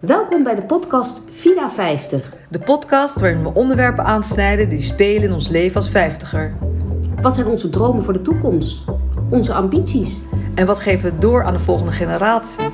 [0.00, 2.32] Welkom bij de podcast Vida 50.
[2.50, 6.54] De podcast waarin we onderwerpen aansnijden die spelen in ons leven als vijftiger.
[7.20, 8.84] Wat zijn onze dromen voor de toekomst?
[9.30, 10.22] Onze ambities?
[10.54, 12.64] En wat geven we door aan de volgende generatie?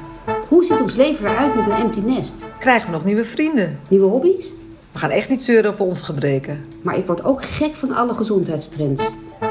[0.49, 2.45] Hoe ziet ons leven eruit met een empty nest?
[2.59, 3.79] Krijgen we nog nieuwe vrienden?
[3.89, 4.53] Nieuwe hobby's?
[4.93, 6.65] We gaan echt niet zeuren over onze gebreken.
[6.83, 9.05] Maar ik word ook gek van alle gezondheidstrends.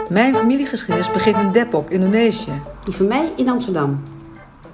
[0.09, 2.61] Mijn familiegeschiedenis begint in Depok, Indonesië.
[2.83, 4.03] Die van mij in Amsterdam.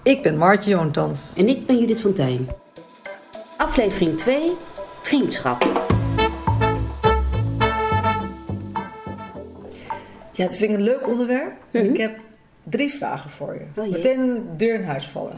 [0.04, 1.34] Ik ben Martje Joontans.
[1.36, 2.48] En ik ben Judith Fontijn.
[3.58, 4.50] Aflevering 2.
[5.02, 5.64] Vriendschap.
[10.32, 11.54] Ja, het vind ik een leuk onderwerp.
[11.72, 11.84] Mhm.
[11.84, 12.20] Ik heb
[12.64, 13.82] drie vragen voor je.
[13.82, 13.92] Oh.
[13.92, 15.36] Meteen een deur in huis vallen.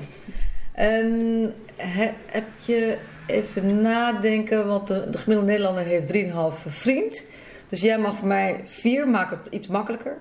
[0.74, 7.26] Ehm, he- heb je even nadenken, want de, de gemiddelde Nederlander heeft 3,5 vriend.
[7.68, 10.18] Dus jij mag voor mij vier, maak het iets makkelijker.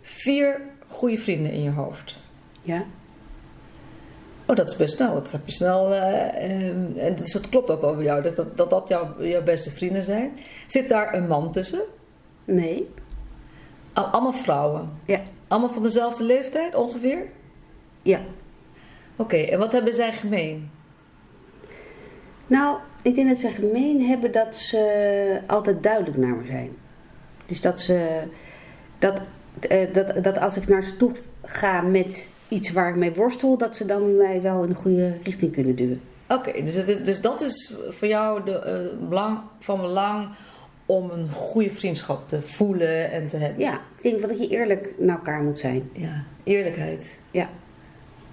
[0.00, 2.16] Vier goede vrienden in je hoofd.
[2.62, 2.84] Ja?
[4.46, 5.14] Oh, dat is best snel.
[5.14, 5.94] Dat heb je snel.
[5.94, 9.14] eh, ehm, en dus dat klopt ook wel bij jou, dat dat, dat, dat jouw,
[9.24, 10.32] jouw beste vrienden zijn.
[10.66, 11.80] Zit daar een man tussen?
[12.44, 12.90] Nee?
[13.92, 14.90] Al- Allemaal vrouwen.
[15.04, 15.20] Ja.
[15.48, 17.26] Allemaal van dezelfde leeftijd ongeveer?
[18.02, 18.20] Ja.
[19.16, 20.70] Oké, en wat hebben zij gemeen?
[22.46, 26.70] Nou, ik denk dat ze gemeen hebben dat ze altijd duidelijk naar me zijn.
[27.46, 28.22] Dus dat ze.
[28.98, 29.20] Dat,
[29.60, 31.12] eh, dat, dat als ik naar ze toe
[31.44, 35.12] ga met iets waar ik mee worstel, dat ze dan mij wel in de goede
[35.22, 36.00] richting kunnen duwen.
[36.28, 40.28] Oké, dus, dus dat is voor jou de, eh, belang, van belang
[40.86, 43.60] om een goede vriendschap te voelen en te hebben.
[43.64, 45.90] Ja, ik denk wel dat je eerlijk naar elkaar moet zijn.
[45.92, 47.18] Ja, eerlijkheid.
[47.30, 47.48] Ja.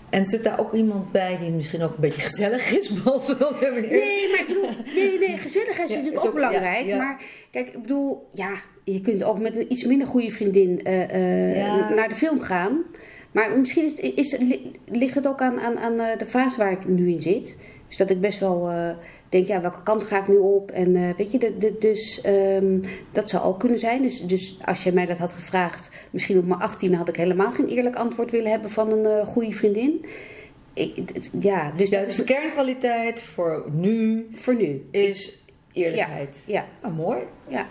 [0.10, 2.90] En zit daar ook iemand bij die misschien ook een beetje gezellig is?
[3.04, 3.36] behalve
[3.72, 6.86] Nee, maar ik bedoel, nee, nee, gezelligheid is Ja, natuurlijk is ook, ook- belangrijk.
[6.86, 6.98] ja, ja.
[6.98, 8.50] Maar kijk, ik bedoel, ja,
[8.84, 11.04] je kunt ook met een iets minder goede vriendin eh,
[11.80, 12.82] eh, naar de film gaan.
[13.34, 16.72] Maar misschien is, is, li- ligt het ook aan, aan, aan eh, de fase waar
[16.72, 17.58] ik nu in zit.
[17.88, 18.90] Dus dat ik best wel eh,
[19.30, 20.72] denk, ja, welke kant ga ik nu op?
[20.72, 22.80] En eh, weet je, de, de- dus ehm,
[23.12, 24.02] dat zou ook kunnen zijn.
[24.02, 27.52] Dus, dus als je mij dat had gevraagd, misschien op mijn 18 had ik helemaal
[27.52, 30.06] geen eerlijk antwoord willen hebben van een goede vriendin.
[30.74, 30.98] Ik,
[31.40, 34.86] ja, dus Ja, dus de kernkwaliteit voor nu voor nu.
[34.92, 35.44] is
[35.74, 36.44] eerlijkheid.
[36.48, 36.66] Ja.
[36.82, 37.20] Ah, mooi.
[37.50, 37.68] Ja.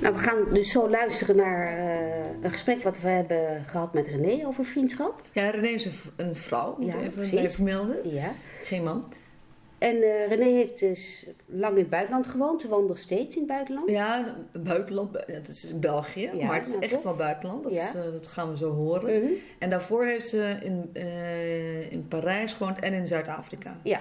[0.00, 4.06] Nou, we gaan dus zo luisteren naar eh, een gesprek wat we hebben gehad met
[4.06, 5.22] René over vriendschap.
[5.32, 7.54] Ja, René is een, vrouw, moet Ja, even precies.
[7.54, 8.10] vermelden.
[8.14, 8.32] Ja.
[8.62, 9.12] Geen man.
[9.78, 12.60] En eh, René heeft dus lang in het buitenland gewoond.
[12.60, 13.90] Ze woont nog steeds in het buitenland.
[13.90, 17.02] Ja, buitenland, het is in België, Ja, maar het is nou, echt toch?
[17.02, 17.62] wel buitenland.
[17.62, 17.88] Dat, Ja.
[17.88, 19.22] is, eh, dat gaan we zo horen.
[19.22, 19.32] Mhm.
[19.58, 20.90] En daarvoor heeft ze in,
[21.90, 23.76] in Parijs gewoond en in Zuid-Afrika.
[23.82, 24.00] Ja.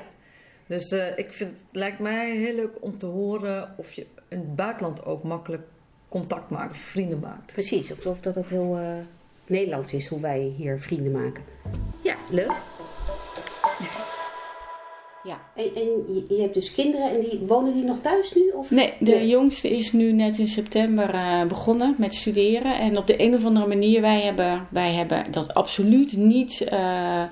[0.67, 4.55] Dus ik vind, het lijkt mij heel leuk om te horen of je in het
[4.55, 5.61] buitenland ook makkelijk
[6.09, 7.53] contact maakt, of vrienden maakt.
[7.53, 7.91] precies.
[7.91, 8.87] Of, of dat het heel eh,
[9.47, 11.43] Nederlands is hoe wij hier vrienden maken.
[12.01, 12.51] Ja, leuk.
[15.23, 18.49] Ja, en, en je, je hebt dus kinderen en die wonen die nog thuis nu?
[18.55, 18.69] Of?
[18.71, 19.27] Nee, de Nee.
[19.27, 22.79] jongste is nu net in september eh, begonnen met studeren.
[22.79, 27.23] En op de een of andere manier, wij hebben, wij hebben dat absoluut niet, eh,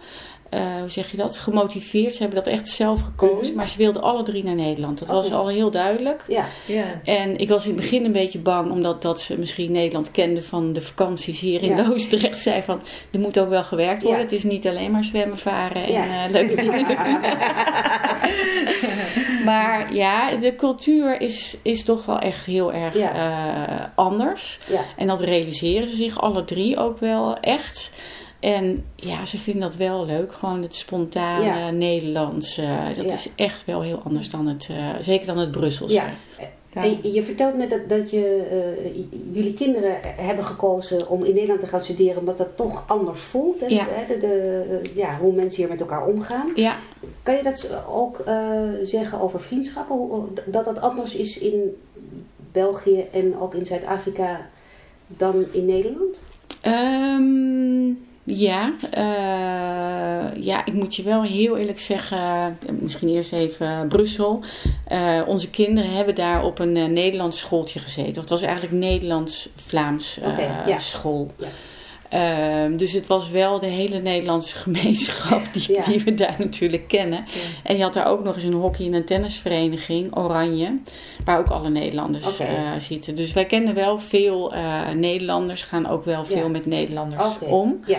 [0.49, 2.13] eh, hoe zeg je dat, gemotiveerd.
[2.13, 3.45] Ze hebben dat echt zelf gekozen.
[3.47, 3.55] Mhm.
[3.55, 4.99] Maar ze wilden alle drie naar Nederland.
[4.99, 5.35] Dat was Oké.
[5.35, 6.23] al heel duidelijk.
[6.27, 6.85] Ja, Ja.
[7.03, 10.43] En ik was in het begin een beetje bang, omdat dat ze misschien Nederland kenden
[10.45, 11.87] van de vakanties hier in Ja.
[11.87, 12.39] Loosdrecht.
[12.39, 12.81] Zei van,
[13.11, 14.19] er moet ook wel gewerkt worden.
[14.19, 14.25] Ja.
[14.25, 16.25] Het is niet alleen maar zwemmen, varen en Ja.
[16.25, 16.95] eh, leuke dingen doen.
[19.45, 23.11] maar ja, de cultuur is, is toch wel echt heel erg Ja.
[23.13, 24.59] eh, anders.
[24.69, 24.81] ja.
[24.97, 27.91] En dat realiseren ze zich alle drie ook wel echt.
[28.39, 30.33] En ja, ze vinden dat wel leuk.
[30.33, 31.71] Gewoon het spontane Ja.
[31.71, 32.57] Nederlands.
[32.57, 33.13] eh, dat Ja.
[33.13, 35.93] is echt wel heel anders dan het, eh, zeker dan het Brusselse.
[35.95, 36.13] Ja.
[36.39, 36.83] Ja.
[36.83, 38.47] En je- je vertelt net dat, dat je,
[38.83, 38.93] eh,
[39.33, 43.59] jullie kinderen hebben gekozen om in Nederland te gaan studeren, omdat dat toch anders voelt.
[43.59, 43.65] Hè?
[43.67, 43.85] Ja.
[44.07, 46.51] De, de, de- ja, hoe mensen hier met elkaar omgaan.
[46.55, 46.75] Ja,
[47.23, 50.09] Kan je dat ook eh, zeggen over vriendschappen?
[50.45, 51.75] Dat dat anders is in
[52.51, 54.49] België en ook in Zuid-Afrika
[55.07, 56.21] dan in Nederland?
[56.61, 57.89] Ehm,
[58.29, 64.43] ja, eh, ja, ik moet je wel heel eerlijk zeggen, misschien eerst even Brussel.
[64.85, 68.15] Eh, onze kinderen hebben daar op een eh, Nederlands schooltje gezeten.
[68.15, 70.19] Of het was eigenlijk Nederlands-Vlaams
[70.65, 70.79] ja.
[70.79, 71.31] school.
[71.39, 71.47] Ja.
[72.09, 75.83] Ehm, dus het was wel de hele Nederlandse gemeenschap die, Ja.
[75.83, 77.25] die we daar natuurlijk kennen.
[77.63, 80.77] En je had daar ook nog eens een hockey- en een tennisvereniging, Oranje,
[81.25, 83.15] waar ook alle Nederlanders eh, zitten.
[83.15, 86.47] Dus wij kennen wel veel eh, Nederlanders, gaan ook wel veel Ja.
[86.47, 87.79] met Nederlanders om.
[87.85, 87.97] Ja.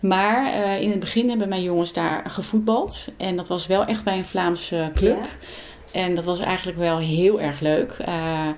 [0.00, 3.04] Maar eh, in het begin hebben mijn jongens daar gevoetbald.
[3.16, 5.18] En dat was wel echt bij een Vlaamse club.
[5.92, 7.96] En dat was eigenlijk wel heel erg leuk.
[8.08, 8.48] Uh,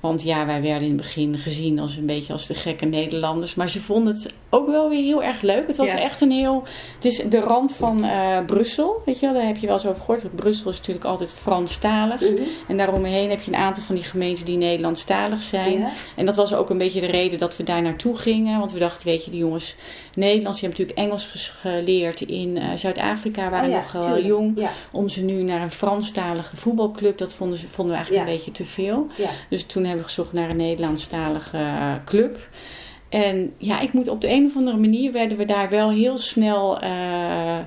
[0.00, 3.54] want ja, wij werden in het begin gezien als een beetje als de gekke Nederlanders.
[3.54, 5.66] Maar ze vonden het ook wel weer heel erg leuk.
[5.66, 6.62] Het was echt een heel...
[6.94, 9.34] Het is de rand van uh, Brussel, weet je wel.
[9.34, 10.36] Daar heb je wel eens over gehoord.
[10.36, 12.20] Brussel is natuurlijk altijd Franstalig.
[12.20, 12.46] Mm -hmm.
[12.68, 15.78] En daaromheen heb je een aantal van die gemeenten die Nederlandstalig zijn.
[15.78, 15.90] Ja.
[16.16, 18.58] En dat was ook een beetje de reden dat we daar naartoe gingen.
[18.58, 19.76] Want we dachten, weet je, die jongens
[20.14, 23.50] Nederlands, die hebben natuurlijk Engels geleerd in uh, Zuid-Afrika.
[23.50, 24.68] Waren oh, ja, nog wel jong.
[24.90, 28.50] Om ze nu naar een Franstalige voetbalclub, dat vonden, ze, vonden we eigenlijk een beetje
[28.50, 29.06] te veel.
[29.48, 32.48] Dus toen hebben we gezocht naar een Nederlandstalige uh, club.
[33.08, 36.18] En ja, ik moet op de een of andere manier werden we daar wel heel
[36.18, 37.58] snel uh,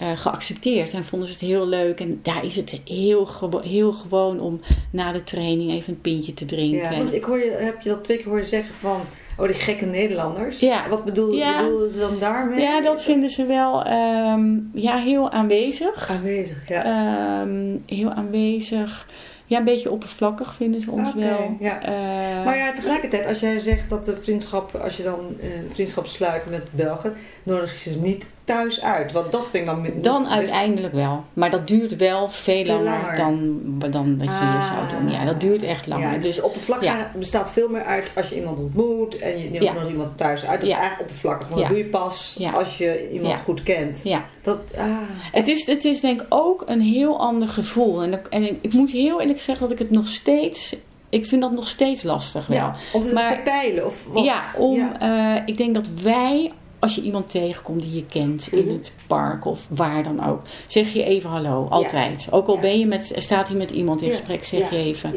[0.00, 0.92] uh, geaccepteerd.
[0.92, 2.00] En vonden ze het heel leuk.
[2.00, 6.34] En daar is het heel, gewo heel gewoon om na de training even een pintje
[6.34, 6.90] te drinken.
[6.90, 9.00] Ja, want ik hoor je, heb je dat twee keer horen zeggen van...
[9.38, 10.60] Oh, die gekke Nederlanders.
[10.60, 10.88] Ja.
[10.88, 11.62] Wat bedoel, ja.
[11.62, 12.60] bedoelen ze dan daarmee?
[12.60, 16.10] Ja, dat vinden ze wel um, ja, heel aanwezig.
[16.10, 17.40] Aanwezig, ja.
[17.40, 19.06] Um, heel aanwezig.
[19.46, 21.56] Ja, een beetje oppervlakkig vinden ze ons okay, wel.
[21.60, 21.82] Ja.
[21.82, 25.36] Uh, maar ja, tegelijkertijd, als jij zegt dat de vriendschap, als je dan
[25.72, 29.12] vriendschap sluit met Belgen, nodig je ze niet thuis uit.
[29.12, 30.02] Want dat vind ik dan...
[30.02, 31.24] Dan uiteindelijk wel.
[31.32, 33.60] Maar dat duurt wel veel, veel langer, Dan,
[33.90, 35.10] dan dat je ah, hier zou doen.
[35.10, 36.12] Ja, dat duurt echt langer.
[36.12, 37.10] Ja, dus, dus oppervlakkig ja.
[37.16, 40.60] bestaat veel meer uit als je iemand ontmoet en je neemt nog iemand thuis uit.
[40.60, 41.48] Dat is eigenlijk oppervlakkig.
[41.48, 44.00] Want dat doe je pas als je iemand goed kent.
[44.02, 44.24] Ja.
[44.42, 44.86] Dat, ah.
[45.32, 48.02] het, is, het is denk ik ook een heel ander gevoel.
[48.02, 50.76] En, en ik moet heel eerlijk zeggen dat ik het nog steeds
[51.08, 52.56] ik vind dat nog steeds lastig wel.
[52.56, 54.24] Ja, om te peilen of wat?
[54.24, 55.36] Ja, om, ja.
[55.36, 56.52] Uh, ik denk dat wij
[56.84, 58.74] als je iemand tegenkomt die je kent in mhm.
[58.74, 62.28] het park of waar dan ook, zeg je even hallo, altijd.
[62.30, 65.14] Ook al ben je met, staat hij met iemand in gesprek, zeg je even.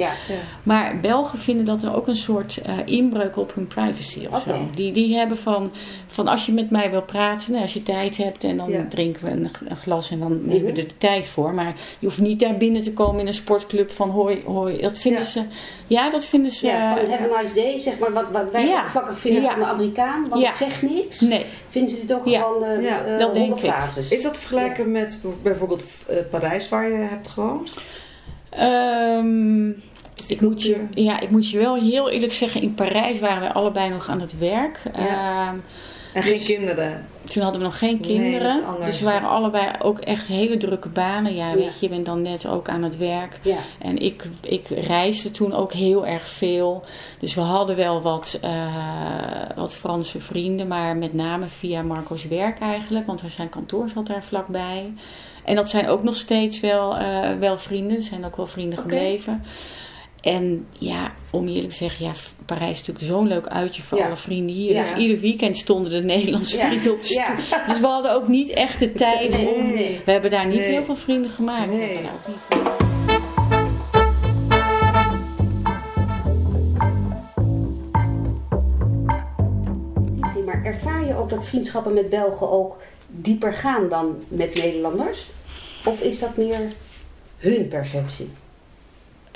[0.63, 4.69] Maar Belgen vinden dat er ook een soort uh, inbreuk op hun privacy of zo.
[4.73, 5.71] Die, die hebben van,
[6.07, 9.31] van als je met mij wil praten, als je tijd hebt en dan drinken we
[9.31, 11.53] een, een, glas en dan mm nemen we er de tijd voor.
[11.53, 14.81] Maar je hoeft niet daar binnen te komen in een sportclub van hoi, hoi.
[14.81, 15.43] Dat vinden ze,
[15.87, 16.65] ja, dat vinden ze.
[16.65, 18.87] Ja, van have a nice day, zeg maar, wat, wat wij ja.
[18.87, 21.19] vakkig vinden van de Amerikaan, want het zegt niks.
[21.19, 24.11] Nee vinden ze dit ook gewoon uh, ja, uh, dat denk fases.
[24.11, 27.77] Is dat te vergelijken met bijvoorbeeld uh, Parijs waar je hebt gewoond?
[28.59, 29.83] Um,
[30.27, 33.53] ik moet, je, ja, ik moet je wel heel eerlijk zeggen, in Parijs waren we
[33.53, 34.79] allebei nog aan het werk.
[34.97, 35.49] Ja.
[35.49, 35.63] Um,
[36.13, 37.05] en dus, geen kinderen?
[37.23, 38.63] Toen hadden we nog geen kinderen.
[38.77, 41.35] Nee, dus we waren allebei ook echt hele drukke banen.
[41.35, 43.39] Ja, weet je, je bent dan net ook aan het werk.
[43.41, 43.57] Ja.
[43.79, 46.83] En ik, ik reisde toen ook heel erg veel.
[47.19, 48.75] Dus we hadden wel wat, uh,
[49.55, 50.67] wat Franse vrienden.
[50.67, 53.05] Maar met name via Marco's werk eigenlijk.
[53.05, 54.93] Want zijn kantoor zat daar vlakbij.
[55.43, 58.01] En dat zijn ook nog steeds wel, uh, wel vrienden.
[58.01, 58.91] zijn ook wel vrienden okay.
[58.91, 59.43] gebleven.
[60.21, 62.13] En ja, om eerlijk te zeggen, ja,
[62.45, 64.73] Parijs is natuurlijk zo'n leuk uitje voor alle vrienden hier.
[64.73, 64.81] Ja.
[64.81, 67.35] Dus ieder weekend stonden de Nederlandse vrienden op stoel.
[67.67, 69.73] Dus we hadden ook niet echt de tijd nee, om...
[69.73, 70.01] Nee.
[70.05, 71.71] We hebben daar niet heel veel vrienden gemaakt.
[71.71, 71.97] Nee.
[80.45, 85.27] Maar ervaar je ook dat vriendschappen met Belgen ook dieper gaan dan met Nederlanders?
[85.85, 86.59] Of is dat meer
[87.37, 88.29] hun perceptie?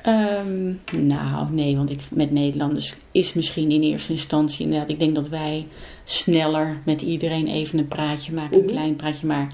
[0.07, 4.89] Um, nou, nee, want ik, met Nederlanders is misschien in eerste instantie inderdaad.
[4.89, 5.67] Ik denk dat wij
[6.03, 9.27] sneller met iedereen even een praatje maken, een klein praatje.
[9.27, 9.47] Maar,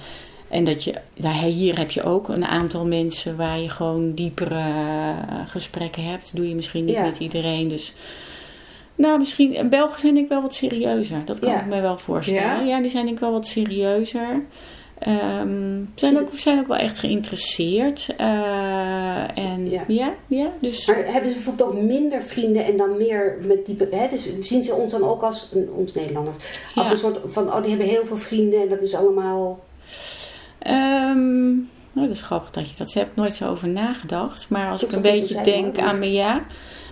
[0.49, 4.55] en dat je, daar, hier heb je ook een aantal mensen waar je gewoon diepere
[4.55, 5.13] uh,
[5.45, 6.35] gesprekken hebt.
[6.35, 7.03] Doe je misschien niet ja.
[7.03, 7.67] met iedereen.
[7.67, 7.93] Dus,
[8.95, 9.69] nou, misschien.
[9.69, 11.25] Belgen zijn denk ik wel wat serieuzer.
[11.25, 11.59] Dat kan ja.
[11.59, 12.41] ik me wel voorstellen.
[12.41, 12.59] Ja?
[12.59, 14.45] ja, die zijn denk ik wel wat serieuzer.
[15.07, 18.07] Um, zijn, ook, zijn ook wel echt geïnteresseerd.
[18.19, 19.83] Uh, en ja.
[19.87, 20.87] ja, ja, dus...
[20.87, 23.77] Maar hebben ze bijvoorbeeld ook minder vrienden en dan meer met die...
[23.91, 26.35] Hè, dus zien ze ons dan ook als, ons Nederlanders,
[26.75, 26.91] als ja.
[26.91, 27.47] een soort van...
[27.47, 29.59] Oh, die hebben heel veel vrienden en dat is allemaal...
[30.67, 32.89] Um, nou, dat is grappig dat je dat...
[32.89, 34.49] Ze hebt nooit zo over nagedacht.
[34.49, 36.45] Maar als ik een beetje denk aan me, ja...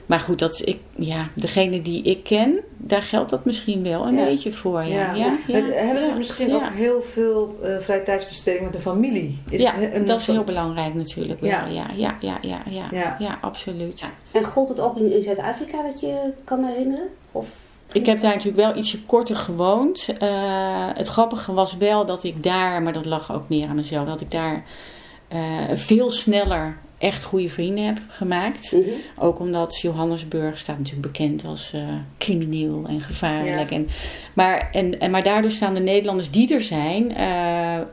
[0.05, 4.15] Maar goed, dat ik, ja, degene die ik ken, daar geldt dat misschien wel een
[4.15, 4.25] ja.
[4.25, 4.83] beetje voor.
[4.83, 5.13] Ja.
[5.13, 5.37] Ja.
[5.47, 5.61] ja.
[5.61, 9.39] Hebben ze misschien ook heel veel uh, vrije tijdsbesteding met de familie?
[9.49, 11.39] Is ja, een, dat is heel belangrijk natuurlijk.
[11.39, 11.49] Wel.
[11.49, 11.67] Ja.
[11.67, 13.37] Ja, ja, ja, ja, ja, ja.
[13.41, 14.09] absoluut.
[14.31, 17.07] En gold het ook in, in Zuid-Afrika dat je kan herinneren?
[17.31, 17.47] Of
[17.91, 20.07] ik heb daar natuurlijk wel ietsje korter gewoond.
[20.21, 24.07] Uh, het grappige was wel dat ik daar, maar dat lag ook meer aan mezelf,
[24.07, 24.63] dat ik daar
[25.33, 25.39] uh,
[25.73, 28.71] veel sneller echt goede vrienden heb gemaakt.
[28.71, 28.93] Mm -hmm.
[29.17, 31.81] Ook omdat Johannesburg staat natuurlijk bekend als uh,
[32.17, 33.69] crimineel en gevaarlijk.
[33.69, 33.75] Ja.
[33.75, 33.87] En,
[34.33, 37.17] maar, en, en, maar daardoor staan de Nederlanders die er zijn, uh,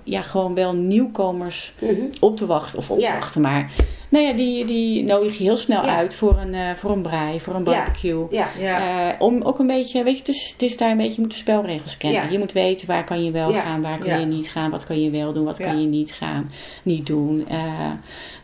[0.05, 2.11] ja, gewoon wel nieuwkomers mm -hmm.
[2.21, 2.79] op te wachten.
[2.79, 3.19] Of op te ja.
[3.19, 3.73] wachten, maar
[4.13, 5.97] Nou ja, die, die nodig je heel snel Ja.
[5.97, 8.27] uit voor een, eh, voor een braai, voor een barbecue.
[8.31, 9.09] Ja, Ja.
[9.11, 11.21] Eh, om ook een beetje, weet je, het is, het is daar een beetje, je
[11.21, 12.23] moet de spelregels kennen.
[12.23, 12.31] Ja.
[12.31, 13.61] Je moet weten waar kan je wel Ja.
[13.61, 14.17] gaan, waar kan Ja.
[14.17, 15.65] je niet gaan, wat kan je wel doen, wat Ja.
[15.67, 16.51] kan je niet gaan,
[16.83, 17.45] niet doen.
[17.49, 17.91] Eh,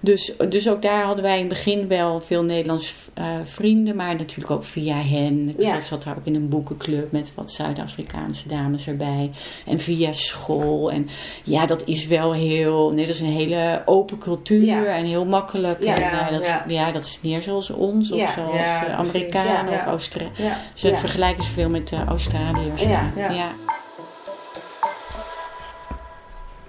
[0.01, 4.15] dus, dus ook daar hadden wij in het begin wel veel Nederlandse eh, vrienden, maar
[4.17, 5.47] natuurlijk ook via hen.
[5.47, 5.73] Dus Ja.
[5.73, 9.31] dat zat daar ook in een boekenclub met wat Zuid-Afrikaanse dames erbij.
[9.67, 10.91] En via school.
[10.91, 11.09] En
[11.45, 14.85] ja, dat is wel heel, nee, dat is een hele open cultuur Ja.
[14.85, 15.57] en heel makkelijk.
[15.61, 15.95] Ja.
[15.95, 16.65] En, Ja, eh, dat, is, ja.
[16.67, 18.31] ja, dat is meer zoals ons of Ja.
[18.31, 18.99] zoals Ja, eh.
[18.99, 19.87] Amerikanen Ja, of ja.
[19.87, 20.31] Australië.
[20.37, 20.57] Ja.
[20.75, 20.95] Ze Ja.
[20.97, 22.83] vergelijken ze veel met de Australiërs.
[22.83, 23.11] Ja.
[23.17, 23.31] Ja.
[23.31, 23.49] ja.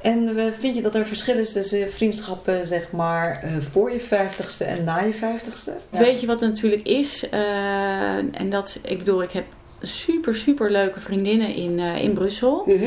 [0.01, 3.99] En eh, vind je dat er verschil is tussen vriendschappen, zeg maar, eh, voor je
[3.99, 5.73] vijftigste en na je vijftigste?
[5.89, 7.29] Weet je wat het natuurlijk is?
[7.29, 9.45] Eh, en dat, ik bedoel, ik heb
[9.81, 12.63] super, super leuke vriendinnen in, eh, in Brussel.
[12.65, 12.85] Mhm.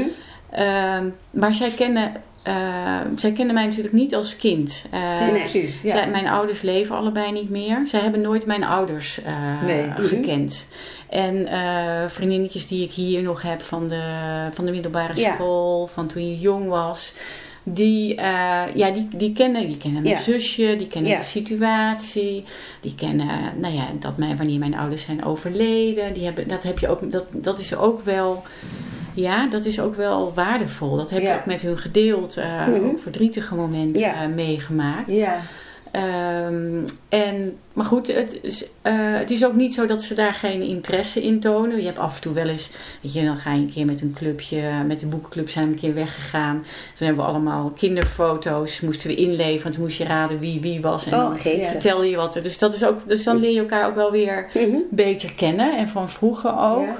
[0.51, 4.85] Ehm, maar zij kennen, eh, zij kennen mij natuurlijk niet als kind.
[4.91, 5.41] Nee.
[5.41, 5.83] precies.
[5.83, 5.91] Ja.
[5.91, 7.83] Zij, mijn ouders leven allebei niet meer.
[7.87, 9.87] Zij hebben nooit mijn ouders eh, Nee.
[9.87, 10.03] Mhm.
[10.03, 10.67] gekend.
[11.09, 14.03] En eh, vriendinnetjes die ik hier nog heb van de,
[14.53, 15.35] van de middelbare Ja.
[15.35, 17.13] school, van toen je jong was.
[17.65, 20.21] Die, eh, ja, die, die, kennen, die kennen mijn Ja.
[20.21, 22.45] zusje, die kennen de situatie.
[22.81, 26.13] Die kennen, nou ja, dat mijn, wanneer mijn ouders zijn overleden.
[26.13, 28.43] Die hebben, dat, heb je ook, dat, dat is ook wel,
[29.15, 30.97] ja, dat is ook wel waardevol.
[30.97, 31.35] Dat heb je Ja.
[31.37, 32.85] ook met hun gedeeld, eh, Mhm.
[32.85, 34.23] ook verdrietige momenten Ja.
[34.23, 35.11] eh, meegemaakt.
[35.11, 35.37] Ja.
[35.91, 40.35] Ehm, en, maar goed, het is, eh, het is ook niet zo dat ze daar
[40.35, 41.77] geen interesse in tonen.
[41.81, 42.71] Je hebt af en toe wel eens,
[43.03, 45.73] weet je, dan ga je een keer met een clubje, met de boekenclub zijn we
[45.73, 46.65] een keer weggegaan.
[46.95, 49.73] Toen hebben we allemaal kinderfoto's, moesten we inleveren.
[49.73, 51.07] Toen moest je raden wie wie was.
[51.07, 51.35] En Oh,
[51.71, 52.43] vertelde je wat er.
[52.43, 54.77] Dus, dat is ook, dus dan leer je elkaar ook wel weer Mhm.
[54.91, 55.77] beter kennen.
[55.79, 56.87] En van vroeger ook.
[56.87, 56.97] Ja.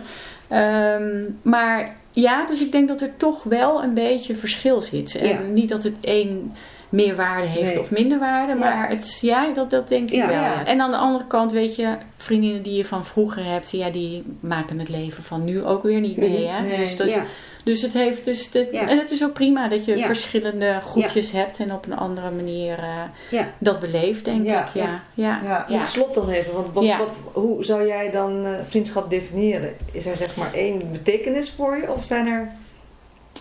[0.49, 5.15] Ehm, maar ja, dus ik denk dat er toch wel een beetje verschil zit.
[5.17, 5.39] En Ja.
[5.41, 6.53] niet dat het een
[6.89, 7.81] meer waarde heeft Nee.
[7.81, 8.59] of minder waarde, Ja.
[8.59, 10.27] maar het, ja, dat, dat denk ik Ja.
[10.27, 10.37] wel.
[10.37, 10.65] Ja.
[10.67, 14.25] En aan de andere kant, weet je, vriendinnen die je van vroeger hebt, ja, die
[14.41, 16.47] maken het leven van nu ook weer niet mee.
[16.47, 16.61] Hè?
[16.61, 16.97] Nee.
[16.97, 17.25] Dus, Ja.
[17.63, 18.89] Dus het heeft dus de, Ja.
[18.89, 20.07] en het is ook prima dat je Ja.
[20.07, 23.49] verschillende groepjes hebt en op een andere manier eh, Ja.
[23.59, 24.67] dat beleeft, denk Ja.
[24.67, 24.75] ik.
[24.75, 25.41] Ja, ja.
[25.45, 25.79] Ja, ja.
[25.81, 26.99] tot slot dan even, want wat, Ja.
[26.99, 29.75] wat, hoe zou jij dan eh, vriendschap definiëren?
[29.93, 32.51] Is er zeg maar één betekenis voor je of zijn er...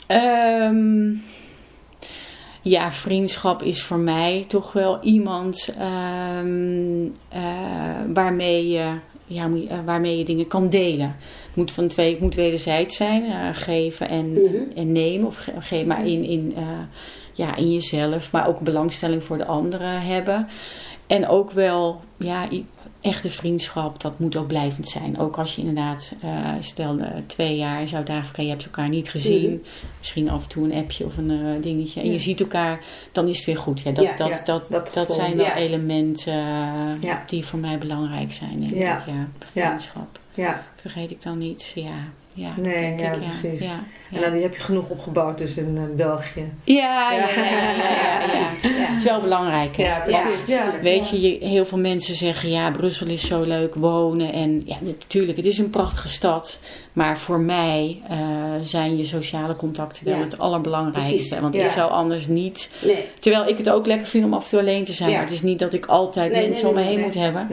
[0.07, 1.09] Ehm,
[2.61, 7.41] ja, vriendschap is voor mij toch wel iemand ehm, eh,
[8.13, 8.93] waarmee, je,
[9.33, 11.15] ja, eh, waarmee je dingen kan delen.
[11.47, 14.55] Het moet, van twee, het moet wederzijds zijn, eh, geven en, Mhm.
[14.75, 15.27] en nemen.
[15.27, 16.63] Of ge, ge- maar in, in, eh,
[17.33, 20.47] ja, in jezelf, maar ook belangstelling voor de anderen hebben.
[21.07, 22.47] En ook wel, ja,
[23.01, 25.19] echte vriendschap, dat moet ook blijvend zijn.
[25.19, 29.09] Ook als je inderdaad, eh, stel eh, twee jaar in Zuid-Afrika, je hebt elkaar niet
[29.09, 29.49] gezien.
[29.51, 29.59] Mhm.
[29.97, 31.99] Misschien af en toe een appje of een eh, dingetje.
[31.99, 32.11] En Ja.
[32.11, 32.79] je ziet elkaar,
[33.11, 33.81] dan is het weer goed.
[33.81, 38.59] Ja, dat, Ja, dat, ja, dat, dat zijn wel elementen die voor mij belangrijk zijn,
[38.59, 38.97] denk Ja.
[38.97, 39.05] ik.
[39.05, 40.19] Ja, vriendschap.
[40.33, 41.71] Ja, Vergeet ik dan niet.
[41.75, 41.93] Ja,
[42.33, 43.61] ja, Nee, ja, ik, precies.
[43.61, 46.51] Ja, en dan die heb je genoeg opgebouwd dus in eh, België.
[46.63, 48.47] Ja, ja, Ja.
[48.91, 49.77] Het is wel belangrijk.
[49.77, 49.83] Hè?
[49.83, 50.55] Ja, precies.
[50.81, 54.33] Weet je, je, heel veel mensen zeggen ja, Brussel is zo leuk wonen.
[54.33, 56.59] En ja, natuurlijk, het is een prachtige stad.
[56.93, 58.17] Maar voor mij eh,
[58.61, 61.13] zijn je sociale contacten wel het allerbelangrijkste.
[61.13, 61.39] Precies.
[61.39, 62.69] Want ik zou anders niet.
[62.83, 63.05] Nee.
[63.19, 65.11] Terwijl ik het ook lekker vind om af en toe alleen te zijn.
[65.11, 67.47] Maar het is niet dat ik altijd Nee, mensen nee, om me heen moet hebben.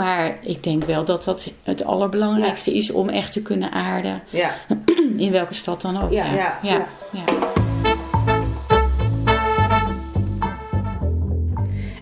[0.00, 4.22] Maar ik denk wel dat dat het allerbelangrijkste is om echt te kunnen aarden.
[4.30, 4.54] Ja.
[5.16, 6.12] In welke stad dan ook.
[6.12, 7.24] Ja, Ja, ja, ja, ja.
[7.26, 7.52] ja.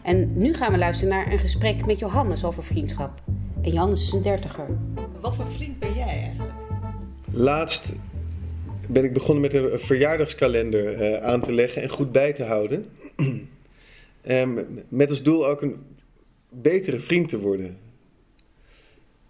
[0.02, 3.21] En nu gaan we luisteren naar een gesprek met Johannes over vriendschap.
[3.62, 4.67] En Johannes is een dertiger.
[5.21, 6.52] Wat voor vriend ben jij eigenlijk?
[7.33, 7.93] Laatst
[8.88, 12.87] ben ik begonnen met een verjaardagskalender eh, aan te leggen en goed bij te houden.
[14.23, 15.76] Ehm, met als doel ook een
[16.49, 17.76] betere vriend te worden.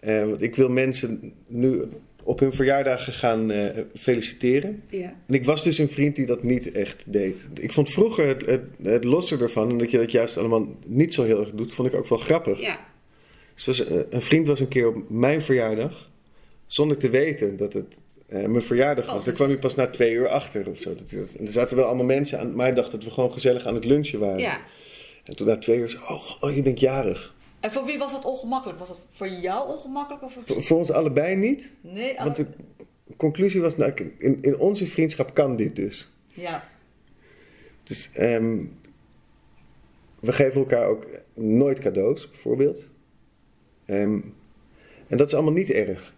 [0.01, 1.83] Eh, want ik wil mensen nu
[2.23, 4.83] op hun verjaardagen gaan eh, feliciteren.
[4.91, 5.15] Ja.
[5.27, 7.49] En ik was dus een vriend die dat niet echt deed.
[7.61, 11.15] Ik vond vroeger het, het, het lossen ervan, en dat je dat juist allemaal niet
[11.15, 12.61] zo heel erg doet, vond ik ook wel grappig.
[12.61, 12.87] Ja.
[13.55, 16.11] Dus was, eh, een vriend was een keer op mijn verjaardag,
[16.67, 17.97] zonder te weten dat het
[18.29, 19.19] mijn verjaardag was.
[19.19, 19.25] Oh.
[19.25, 20.95] Daar kwam hij pas na twee uur achter of zo.
[20.95, 23.65] Dat- En er zaten wel allemaal mensen aan, maar hij dacht dat we gewoon gezellig
[23.67, 24.39] aan het lunchen waren.
[24.39, 24.61] Ja.
[25.25, 27.35] En toen na twee uur zei oh, oh, je bent jarig.
[27.69, 28.79] En voor wie was dat ongemakkelijk?
[28.79, 30.23] Was dat voor jou ongemakkelijk?
[30.23, 32.47] Of Voor, voor ons allebei niet, Nee, want de
[33.17, 36.09] conclusie was, nou, in, in onze vriendschap kan dit dus.
[36.29, 36.65] Ja.
[37.83, 38.57] Dus ehm,
[40.21, 42.91] we geven elkaar ook nooit cadeaus, bijvoorbeeld.
[43.85, 44.21] Ehm,
[45.07, 46.15] en dat is allemaal niet erg.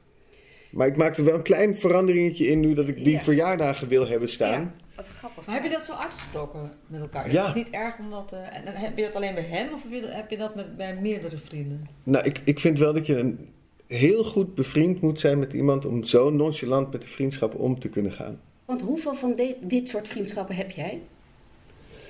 [0.71, 3.19] Maar ik maak er wel een klein veranderingetje in nu dat ik die Ja.
[3.21, 4.75] verjaardagen wil hebben staan.
[5.07, 5.47] Wat grappig.
[5.47, 7.26] Maar heb je dat zo uitgesproken met elkaar?
[7.26, 7.47] Is Ja.
[7.47, 8.33] het niet erg om dat...
[8.33, 10.54] eh, en heb je dat alleen bij hem of heb je dat, heb je dat
[10.54, 11.87] met, bij meerdere vrienden?
[12.02, 13.49] Nou, ik, ik vind wel dat je een
[13.87, 17.88] heel goed bevriend moet zijn met iemand om zo nonchalant met de vriendschap om te
[17.88, 18.40] kunnen gaan.
[18.64, 21.00] Want hoeveel van de- dit soort vriendschappen heb jij?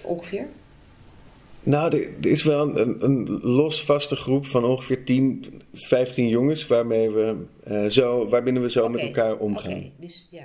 [0.03, 0.47] Ongeveer?
[1.63, 7.11] Nou, er, is wel een, een los vaste groep van ongeveer 10, 15 jongens waarmee
[7.11, 9.73] we, eh, zo, waarbinnen we zo met elkaar omgaan.
[9.73, 10.43] Oké, dus ja.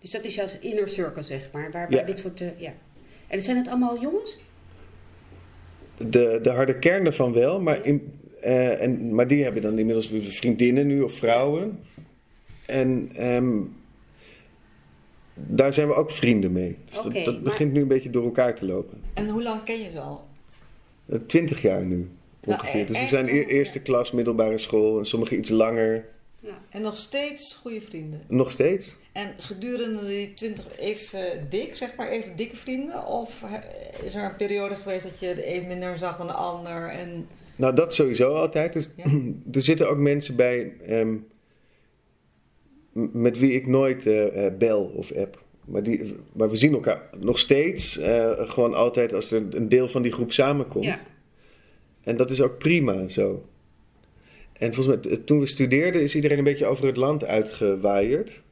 [0.00, 1.70] Dus dat is jouw inner circle, zeg maar.
[1.70, 2.02] Waar, waar Ja.
[2.06, 2.72] dit soort, eh, ja.
[3.26, 4.38] En zijn het allemaal jongens?
[5.96, 10.10] De, de harde kern ervan wel, maar, in, eh, en, maar die hebben dan inmiddels
[10.22, 11.78] vriendinnen nu of vrouwen.
[12.66, 13.58] En ehm,
[15.34, 16.76] daar zijn we ook vrienden mee.
[16.84, 19.00] Dus Oké, dat, dat maar- begint nu een beetje door elkaar te lopen.
[19.14, 20.26] En hoe lang ken je ze al?
[21.06, 21.96] Eh, Twintig jaar nu
[22.44, 22.86] Nou, ongeveer.
[22.86, 26.04] dus we zijn e- eerste klas, middelbare school en sommigen iets langer.
[26.48, 26.58] Ja.
[26.68, 28.20] En nog steeds goede vrienden.
[28.28, 28.96] Nog steeds.
[29.12, 33.06] En gedurende die twintig even dik, zeg maar even dikke vrienden?
[33.06, 36.32] Of eh, is er een periode geweest dat je de een minder zag dan de
[36.32, 36.88] ander?
[36.88, 38.72] En Nou, dat sowieso altijd.
[38.72, 39.04] Dus, Ja.
[39.52, 41.16] er zitten ook mensen bij ehm,
[43.12, 45.42] met wie ik nooit eh, eh, bel of app.
[45.64, 49.88] Maar, die, maar we zien elkaar nog steeds eh, gewoon altijd als er een deel
[49.88, 50.84] van die groep samenkomt.
[50.84, 50.98] Ja.
[52.02, 53.44] En dat is ook prima zo.
[54.58, 58.42] En volgens mij, toen we studeerden, is iedereen een beetje over het land uitgewaaierd.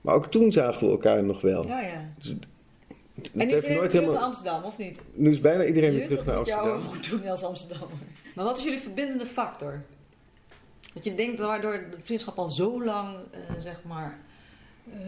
[0.00, 1.66] Maar ook toen zagen we elkaar nog wel.
[1.66, 2.12] ja, ja.
[2.18, 2.46] Dus het,
[3.14, 4.16] het En nu is nooit terug naar.
[4.16, 4.98] Amsterdam, of niet?
[5.12, 6.68] Nu is bijna iedereen weer terug naar Amsterdam.
[6.76, 7.96] ook goed doen als Amsterdammer.
[8.34, 9.82] Maar wat is jullie verbindende factor?
[10.94, 14.18] Dat je denkt waardoor de vriendschap al zo lang, eh, zeg maar,
[14.92, 15.00] eh,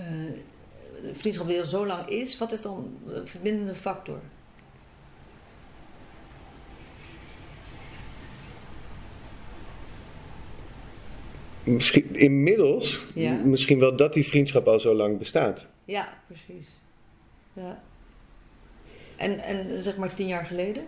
[1.03, 4.21] de vriendschap al zo lang is, wat is dan de verbindende factor?
[11.65, 13.33] Misschien, inmiddels, Ja.
[13.45, 15.69] misschien wel dat die vriendschap al zo lang bestaat.
[15.85, 16.69] Ja, precies.
[17.53, 17.83] Ja.
[19.17, 20.83] En, en zeg maar tien jaar geleden?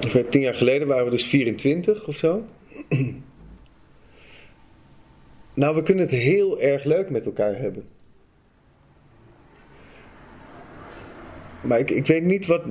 [0.00, 2.44] Eh, Tien jaar geleden waren we dus 24 of zo.
[5.54, 7.84] nou, we kunnen het heel erg leuk met elkaar hebben.
[11.62, 12.62] Maar ik, ik weet niet wat,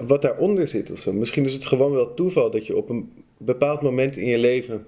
[0.00, 1.12] wat daaronder zit of zo.
[1.12, 4.86] Misschien is het gewoon wel toeval dat je op een bepaald moment in je leven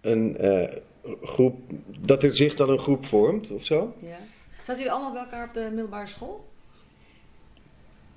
[0.00, 0.76] een eh,
[1.22, 1.58] groep,
[2.00, 3.94] dat er zich dan een groep vormt of zo.
[4.00, 4.18] Ja.
[4.56, 6.48] Zaten jullie allemaal bij elkaar op de middelbare school?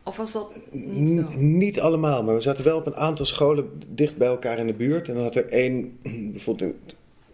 [0.04, 1.40] Of was dat niet N- zo?
[1.40, 4.74] niet allemaal, maar we zaten wel op een aantal scholen dicht bij elkaar in de
[4.74, 5.08] buurt.
[5.08, 6.00] En dan had er één,
[6.32, 6.74] bijvoorbeeld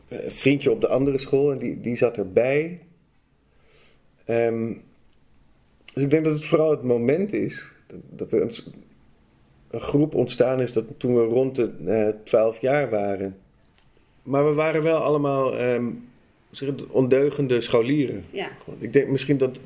[0.08, 2.80] een eh, vriendje op de andere school, en die, die zat erbij.
[4.26, 4.74] Ehm,
[5.93, 8.52] dus ik denk dat het vooral het moment is dat, dat er een
[9.71, 13.38] groep ontstaan is dat toen we rond de eh 12 jaar waren.
[14.23, 15.86] Maar we waren wel allemaal ehm,
[16.51, 18.25] het, ondeugende scholieren.
[18.32, 18.49] Ja.
[18.77, 19.60] Ik denk misschien dat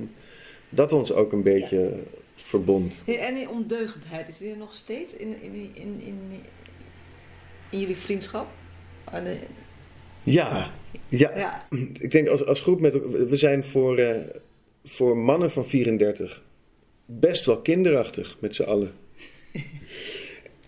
[0.69, 1.93] dat ons ook een beetje
[2.35, 3.03] verbond.
[3.05, 6.41] Hey, En die ondeugendheid, is die er nog steeds in, in, in, in,
[7.69, 8.47] in, jullie vriendschap?
[9.03, 9.25] Ah.
[10.23, 10.71] Ja,
[11.09, 11.37] ja.
[11.37, 12.93] Ja, ik denk als, als groep met
[13.29, 14.17] we zijn voor, eh,
[14.83, 16.43] voor mannen van 34
[17.05, 18.91] best wel kinderachtig met z'n allen.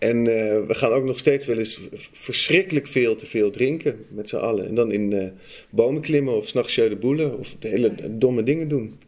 [0.09, 1.79] En eh, we gaan ook nog steeds wel eens
[2.11, 4.67] verschrikkelijk veel te veel drinken met z'n allen.
[4.67, 5.29] En dan in eh,
[5.69, 8.99] bomen klimmen of s'nachts de boelen of de hele domme dingen doen.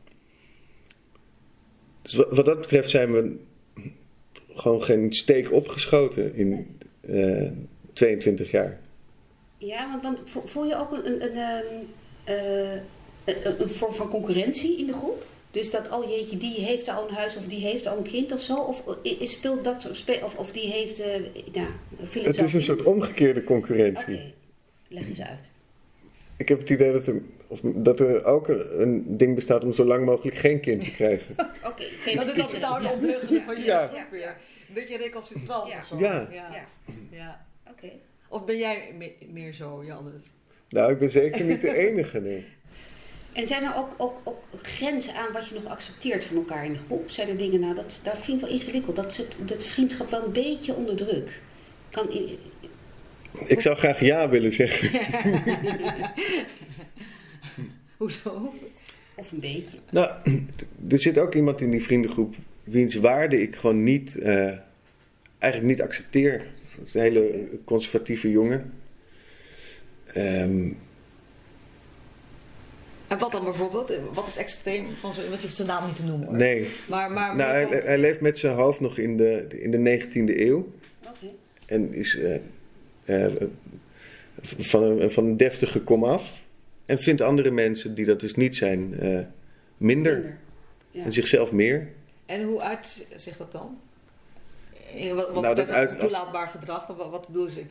[2.01, 3.35] Dus wat, wat dat betreft zijn we
[4.53, 7.49] gewoon geen steek opgeschoten in eh
[7.93, 8.79] 22 jaar.
[9.57, 11.87] Ja, want, want vo- voel je ook een, een, een,
[12.23, 12.77] ehm,
[13.23, 15.25] eh, een, een vorm van concurrentie in de groep?
[15.57, 18.31] Dus dat, oh jeetje, die heeft al een huis of die heeft al een kind
[18.31, 18.55] of zo?
[18.57, 19.89] Of is- speelt dat,
[20.23, 21.21] of, of die heeft, eh
[21.53, 21.67] nou,
[22.09, 24.15] Het is een soort omgekeerde concurrentie.
[24.15, 24.31] Oké,
[24.87, 25.39] leg eens uit.
[26.37, 29.83] Ik heb het idee dat er, of, dat er ook een ding bestaat om zo
[29.85, 31.35] lang mogelijk geen kind te krijgen.
[31.71, 33.87] Oké, geen dat is dat stout ondeugende van jullie Ja.
[33.87, 34.35] groep weer.
[34.67, 35.77] Een beetje recalcitrant Ja.
[35.77, 35.97] of zo.
[35.99, 36.27] Ja.
[36.31, 36.49] ja.
[36.53, 36.65] Ja,
[37.11, 37.45] ja.
[37.69, 37.89] oké.
[38.29, 40.21] Of ben jij me- meer zo, Jannes?
[40.69, 42.45] Nou, ik ben zeker niet de enige, nee.
[43.37, 46.73] En zijn er ook, ook, ook grenzen aan wat je nog accepteert van elkaar in
[46.73, 47.09] de groep?
[47.09, 48.95] Zijn er dingen, nou, dat, dat vind ik wel ingewikkeld.
[48.95, 51.41] Dat zet dat vriendschap wel een beetje onder druk.
[51.89, 52.09] Kan,
[53.47, 54.89] Ik zou graag ja willen zeggen.
[57.97, 58.53] Hoezo?
[59.15, 59.77] of een beetje.
[59.91, 60.11] Nou,
[60.89, 64.51] er zit ook iemand in die vriendengroep wiens waarde ik gewoon niet, eh,
[65.37, 66.45] eigenlijk niet accepteer.
[66.77, 68.73] Dat is een hele conservatieve jongen.
[70.05, 70.69] Ehm,
[73.07, 73.93] En wat dan bijvoorbeeld?
[74.13, 75.21] Wat is extreem van zo?
[75.21, 76.35] Want je hoeft zijn naam niet te noemen hoor.
[76.35, 80.37] nee, Maar, maar nou, hij, leeft met zijn hoofd nog in de, in de 19e
[80.39, 80.71] eeuw.
[81.07, 81.31] Oké.
[81.65, 82.19] En is
[83.05, 83.25] eh,
[84.41, 86.41] van, een, van een deftige komaf.
[86.85, 89.25] En vindt andere mensen die dat dus niet zijn eh, minder.
[89.77, 90.37] Minder.
[90.91, 91.03] Ja.
[91.03, 91.87] En zichzelf meer.
[92.25, 93.79] En hoe uit zich dat dan?
[95.13, 97.63] Wat, wat Nou, dat betreft uit- als- toelaatbaar gedrag, wat, wat bedoel je?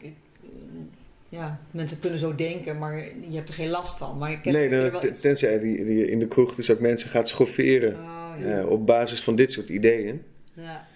[1.36, 4.18] Ik, ik- ja, mensen kunnen zo denken, maar je hebt er geen last van.
[4.18, 6.80] Maar je kent Nee, er dan, wel tenzij die, die in de kroeg dus ook
[6.80, 7.94] mensen gaat schofferen.
[7.94, 8.58] Oh, ja.
[8.58, 10.22] eh, op basis van dit soort ideeën.
[10.54, 10.86] ja.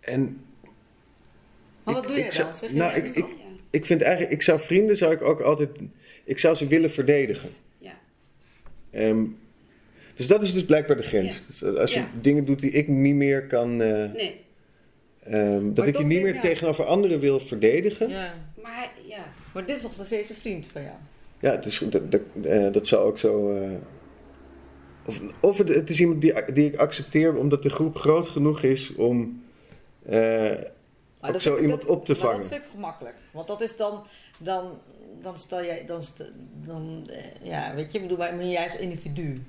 [0.00, 0.40] En
[1.82, 2.56] Maar Ik- wat doe jij ik zou- dan?
[2.58, 3.24] Zeg je nou, ik- ik- Ja.
[3.70, 5.70] ik vind eigenlijk, ik zou vrienden zou ik ook altijd,
[6.24, 7.50] ik zou ze willen verdedigen.
[7.78, 7.98] Ja.
[8.90, 9.24] Ehm,
[10.14, 11.36] dus dat is dus blijkbaar de grens.
[11.36, 11.42] Ja.
[11.46, 12.10] Dus als je Ja.
[12.20, 14.40] dingen doet die ik niet meer kan, eh, Nee,
[15.22, 16.40] ehm, dat Maar ik je niet meer ja.
[16.40, 18.08] tegenover anderen wil verdedigen.
[18.08, 19.24] Ja, maar ja.
[19.58, 20.94] Maar dit is nog steeds een vriend van jou.
[21.38, 23.50] het is, dat, dat, eh, dat zal ook zo.
[23.50, 23.70] eh,
[25.06, 28.62] of of het, het is iemand die, die ik accepteer omdat de groep groot genoeg
[28.62, 29.42] is om
[30.06, 30.52] eh,
[31.20, 32.38] ook zo iemand dat- op te maar vangen.
[32.40, 33.14] dat vind ik gemakkelijk.
[33.30, 34.06] Want dat is dan,
[34.38, 34.78] dan,
[35.22, 36.24] dan stel jij, dan, st-
[36.66, 39.42] dan eh, ja, weet je, ik bedoel, maar jij als individu.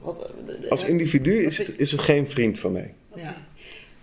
[0.00, 0.30] Wat,
[0.68, 2.94] Als individu is het, is het geen vriend van mij.
[3.14, 3.36] Ja.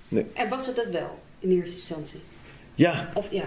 [0.08, 0.26] Nee.
[0.34, 2.20] En was het dat wel in eerste instantie?
[2.76, 3.46] Ja, Of ja?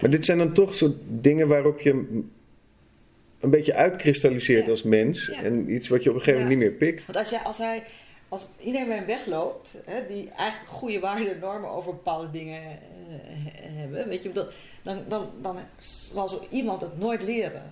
[0.00, 1.90] Maar dit zijn dan toch soort dingen waarop je
[3.40, 4.70] een beetje uitkristalliseert Ja.
[4.70, 5.26] als mens.
[5.26, 5.42] Ja.
[5.42, 6.68] En iets wat je op een gegeven moment Ja.
[6.68, 7.06] niet meer pikt.
[7.06, 7.82] Want als, jij, als, hij,
[8.28, 12.60] als iedereen bij hem wegloopt, hè, die eigenlijk goede waarden en normen over bepaalde dingen
[12.62, 12.68] eh,
[13.08, 14.32] he- hebben, weet je,
[14.82, 15.56] dan, dan, dan
[16.10, 17.62] zal zo iemand het nooit leren.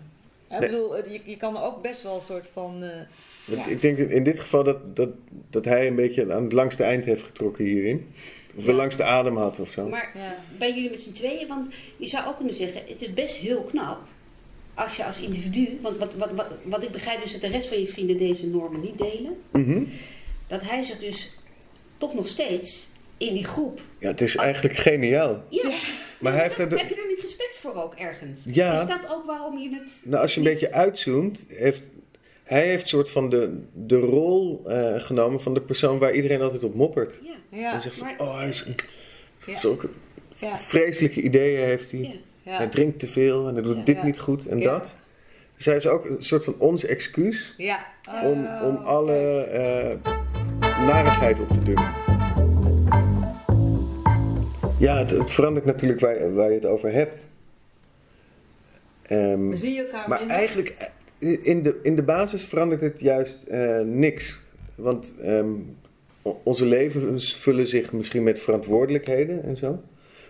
[0.49, 0.69] Hè, Nee.
[0.69, 2.83] Ik bedoel, je, je kan er ook best wel een soort van.
[2.83, 3.69] eh.
[3.69, 5.09] Ik denk in dit geval dat, dat,
[5.51, 8.07] dat hij een beetje aan het langste eind heeft getrokken hierin.
[8.57, 9.89] Of de langste adem had of zo.
[9.89, 10.35] Maar ja.
[10.59, 13.63] bij jullie met z'n tweeën, want je zou ook kunnen zeggen, het is best heel
[13.63, 13.99] knap
[14.75, 17.69] als je als individu, want wat, wat, wat, wat ik begrijp is dat de rest
[17.69, 19.83] van je vrienden deze normen niet delen, Mhm.
[20.47, 21.35] dat hij zich dus
[21.99, 22.89] toch nog steeds
[23.19, 23.81] in die groep.
[23.99, 25.43] Ja, het is eigenlijk geniaal.
[25.49, 25.71] Ja,
[26.21, 28.41] Maar hij heeft er de- heb je daar niet respect voor ook ergens?
[28.45, 28.81] Ja.
[28.83, 29.91] Is dat ook waarom je het.
[30.03, 31.91] Nou, als je een beetje uitzoomt, heeft
[32.45, 36.65] hij heeft soort van de, de rol eh, genomen van de persoon waar iedereen altijd
[36.65, 37.21] op moppert.
[37.23, 38.67] Ja, Ja, en zegt van, maar- oh, hij is
[39.47, 39.59] Ja.
[39.59, 39.89] zulke
[40.37, 42.21] ja, vreselijke ideeën heeft hij.
[42.43, 42.57] ja.
[42.57, 44.97] Hij drinkt te veel en hij doet dit niet goed en dat.
[45.57, 47.87] Dus hij is ook een soort van ons excuus ja.
[48.25, 49.97] om, Oh, om alle eh,
[50.87, 51.93] narigheid op te dummen.
[54.79, 57.29] Ja, het, het verandert natuurlijk waar, waar je het over hebt.
[59.03, 60.37] Ehm, Maar zie je elkaar maar minder?
[60.37, 64.41] eigenlijk, in de, in de basis verandert het juist eh, niks.
[64.75, 65.53] Want ehm,
[66.23, 69.83] onze levens vullen zich misschien met verantwoordelijkheden en zo.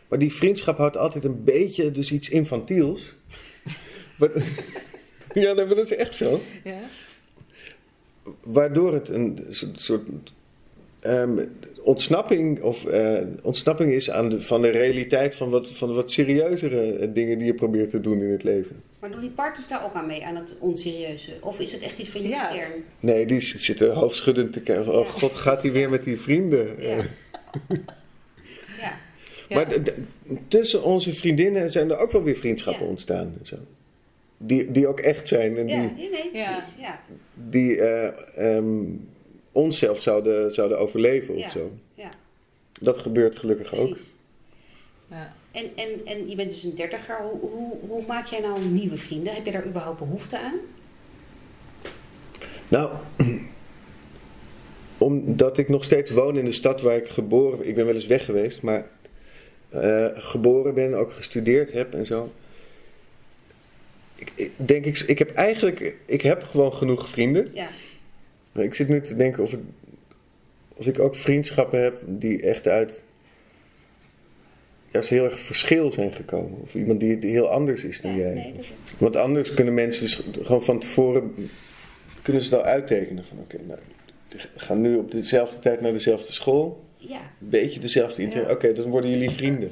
[0.08, 3.14] Maar die vriendschap houdt altijd een beetje dus iets infantiels.
[5.32, 6.40] Ja, dat is echt zo.
[6.64, 6.78] Ja?
[8.42, 10.08] Waardoor het een so- soort
[11.00, 11.44] ehm,
[11.84, 16.92] ontsnapping, of, eh, ontsnapping is aan de, van de realiteit van wat, van wat serieuzere
[16.92, 18.82] eh, dingen die je probeert te doen in het leven.
[19.00, 21.30] Maar doen die partners daar ook aan mee, aan het onserieuze?
[21.40, 22.46] Of is het echt iets van je Ja.
[22.52, 22.72] kern?
[23.00, 24.94] Nee, die zitten hoofdschuddend te kijken.
[24.98, 25.10] Oh Ja.
[25.12, 26.82] god, gaat hij weer met die vrienden?
[26.82, 26.96] Ja.
[29.48, 29.66] Maar
[30.48, 32.90] tussen onze vriendinnen zijn er ook wel weer vriendschappen Ja.
[32.90, 33.34] ontstaan.
[33.38, 33.56] En zo.
[34.38, 36.74] Die, die ook echt zijn en Ja, die, nee, precies.
[36.80, 37.00] Ja.
[37.50, 38.82] die eh, ehm,
[39.54, 41.50] onszelf zouden, zouden overleven of Ja.
[41.50, 41.72] zo.
[41.94, 42.10] Ja,
[42.80, 43.96] Dat gebeurt gelukkig ook.
[45.10, 45.34] Ja.
[45.52, 47.16] En, en, en je bent dus een dertiger.
[47.22, 49.34] Hoe, hoe, hoe maak jij nou nieuwe vrienden?
[49.34, 50.54] Heb je daar überhaupt behoefte aan?
[52.68, 52.90] Nou,
[54.98, 57.68] omdat ik nog steeds woon in de stad waar ik geboren ben.
[57.68, 58.86] Ik ben wel eens weg geweest, maar
[59.68, 62.32] eh, geboren ben, ook gestudeerd heb en zo.
[64.14, 67.48] Ik, ik denk ik, ik heb eigenlijk, ik heb gewoon genoeg vrienden.
[67.52, 67.66] Ja,
[68.62, 69.60] ik zit nu te denken of ik,
[70.74, 73.04] of ik ook vriendschappen heb die echt uit
[74.90, 76.60] ja, ze heel erg verschil zijn gekomen.
[76.62, 78.34] Of iemand die, die heel anders is dan ja jij.
[78.34, 81.34] nee, dat is- Want anders kunnen mensen dus gewoon van tevoren
[82.22, 83.78] kunnen ze wel uittekenen van oké, nou,
[84.28, 86.84] die gaan nu op dezelfde tijd naar dezelfde school.
[86.96, 87.20] ja.
[87.40, 88.50] Een beetje dezelfde interesse.
[88.50, 88.54] Ja.
[88.56, 89.70] Oké, dan worden jullie vrienden.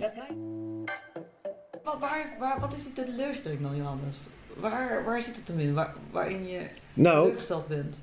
[1.84, 4.16] Wat, waar, waar, wat is de teleurstelling dan, Johannes?
[4.56, 5.74] Waar, waar zit het hem in?
[5.74, 6.60] Waar, waarin je
[6.94, 7.96] Nou, teleurgesteld bent?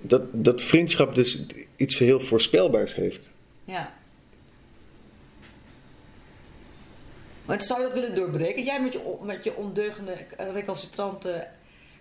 [0.00, 3.30] Dat, dat vriendschap dus iets heel voorspelbaars heeft.
[3.64, 3.92] Ja.
[7.44, 8.64] Maar zou je dat willen doorbreken?
[8.64, 11.46] Jij met je, met je ondeugende, eh, recalcitrante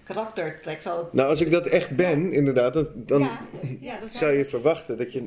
[0.04, 1.14] karaktertrek zou het...
[1.14, 3.42] Nou, als ik dat echt ben, inderdaad, dat, dan ja,
[3.80, 5.20] ja, dan zou je verwachten dat je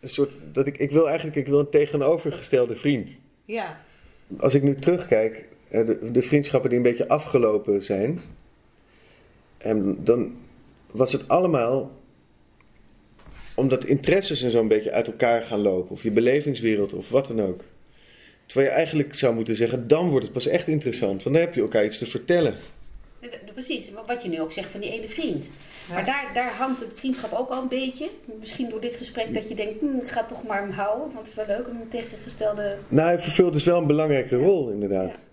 [0.00, 0.30] een soort.
[0.52, 3.18] Dat ik, ik wil eigenlijk ik wil een tegenovergestelde vriend.
[3.44, 3.80] Ja,
[4.38, 8.20] Als ik nu terugkijk, eh, de, de vriendschappen die een beetje afgelopen zijn,
[9.58, 10.36] en dan
[10.92, 11.98] was het allemaal
[13.54, 17.40] omdat interesses en zo'n beetje uit elkaar gaan lopen, of je belevingswereld of wat dan
[17.40, 17.64] ook.
[18.46, 21.54] Terwijl je eigenlijk zou moeten zeggen, dan wordt het pas echt interessant, want dan heb
[21.54, 22.54] je elkaar iets te vertellen.
[23.54, 25.44] Precies, wa- wat je nu ook zegt van die ene vriend.
[25.88, 25.94] Ja.
[25.94, 28.08] Maar daar, daar hangt het vriendschap ook al een beetje.
[28.40, 31.06] Misschien door dit gesprek dat je denkt, hm, ik ga toch maar hem houden.
[31.06, 32.76] Want het is wel leuk om een tegengestelde...
[32.88, 35.28] Nou, hij vervult dus wel een belangrijke rol, inderdaad.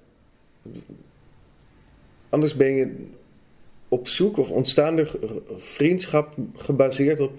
[2.30, 3.08] Anders ben je
[3.88, 5.16] op zoek of ontstaan er
[5.58, 7.32] vriendschap gebaseerd op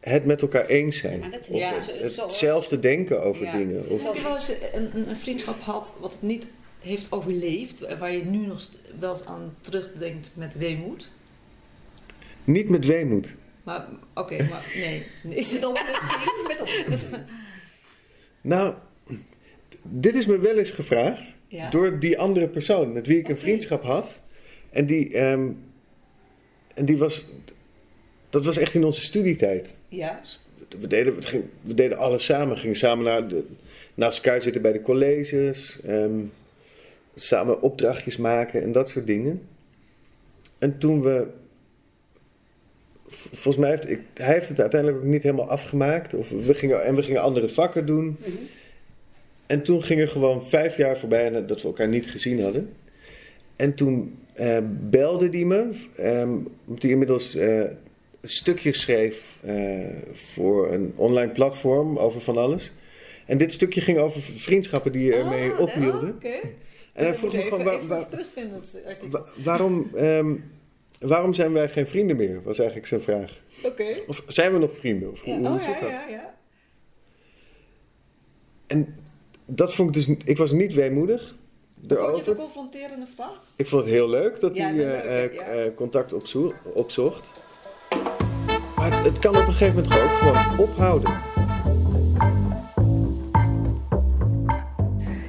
[0.00, 1.18] het met elkaar eens zijn.
[1.18, 3.56] Maar dat is Of ja, het- het- hetzelfde denken over Ja.
[3.56, 3.88] dingen.
[3.88, 6.46] Of, Heb je wel eens een, een, een vriendschap gehad wat het niet
[6.80, 8.68] heeft overleefd, waar je nu nog
[8.98, 11.10] wel eens aan terugdenkt met weemoed?
[12.44, 13.34] niet met weemoed.
[13.62, 15.02] Maar oké, maar nee.
[15.22, 15.46] nee.
[15.52, 17.06] Met opluchting, met.
[18.40, 18.74] Nou,
[19.82, 21.34] dit is me wel eens gevraagd
[21.70, 24.18] door die andere persoon met wie ik een vriendschap had.
[24.72, 25.48] En die, ehm,
[26.74, 27.26] en die was,
[28.30, 29.76] dat was echt in onze studietijd.
[29.88, 30.20] Ja,
[30.80, 32.54] We deden, we, gingen- we deden alles samen.
[32.54, 33.44] We gingen samen naar de,
[33.94, 35.78] naast elkaar zitten bij de colleges.
[35.84, 36.18] ehm,
[37.14, 39.42] samen opdrachtjes maken en dat soort dingen.
[40.58, 41.26] En toen we...
[43.08, 46.14] Volgens mij heeft ik, hij heeft het uiteindelijk ook niet helemaal afgemaakt.
[46.14, 48.16] Of we gingen, en we gingen andere vakken doen.
[48.20, 48.30] Mhm.
[49.46, 52.72] En toen ging er gewoon vijf jaar voorbij en dat we elkaar niet gezien hadden.
[53.62, 54.58] En toen eh,
[54.90, 57.64] belde die me, ehm, omdat hij inmiddels eh,
[58.22, 62.72] stukjes schreef eh, voor een online platform over van alles.
[63.26, 66.14] En dit stukje ging over vriendschappen die ermee Oh, ophielden.
[66.14, 66.28] oké.
[66.92, 70.34] En hij vroeg me gewoon, waar- waar- waarom, ehm,
[70.98, 72.42] waarom zijn wij geen vrienden meer?
[72.42, 73.40] Was eigenlijk zijn vraag.
[73.64, 74.00] Oké.
[74.06, 75.10] Of zijn we nog vrienden?
[75.10, 75.38] Of hoe, Ja.
[75.38, 75.90] hoe Oh zit ja, dat?
[75.90, 76.34] ja, ja.
[78.66, 78.94] En
[79.46, 81.36] dat vond ik dus, niet- ik was niet weemoedig
[81.88, 83.44] Vond je het een confronterende vraag?
[83.56, 85.42] Ik vond het heel leuk dat Ja, hij eh, leuk, eh, ja.
[85.44, 87.44] eh, contact opzo- opzocht.
[88.76, 91.10] Maar het, het kan op een gegeven moment ook gewoon ophouden.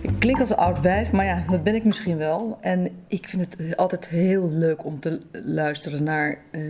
[0.02, 2.58] Ik klink als een oud wijf, maar ja, dat ben ik misschien wel.
[2.62, 6.62] En ik vind het altijd heel leuk om te luisteren naar eh,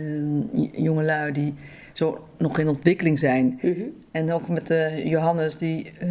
[0.72, 1.54] jongelui die
[1.92, 3.58] zo nog in ontwikkeling zijn.
[3.62, 3.80] Mhm.
[4.10, 6.08] En ook met eh, Johannes, die eh,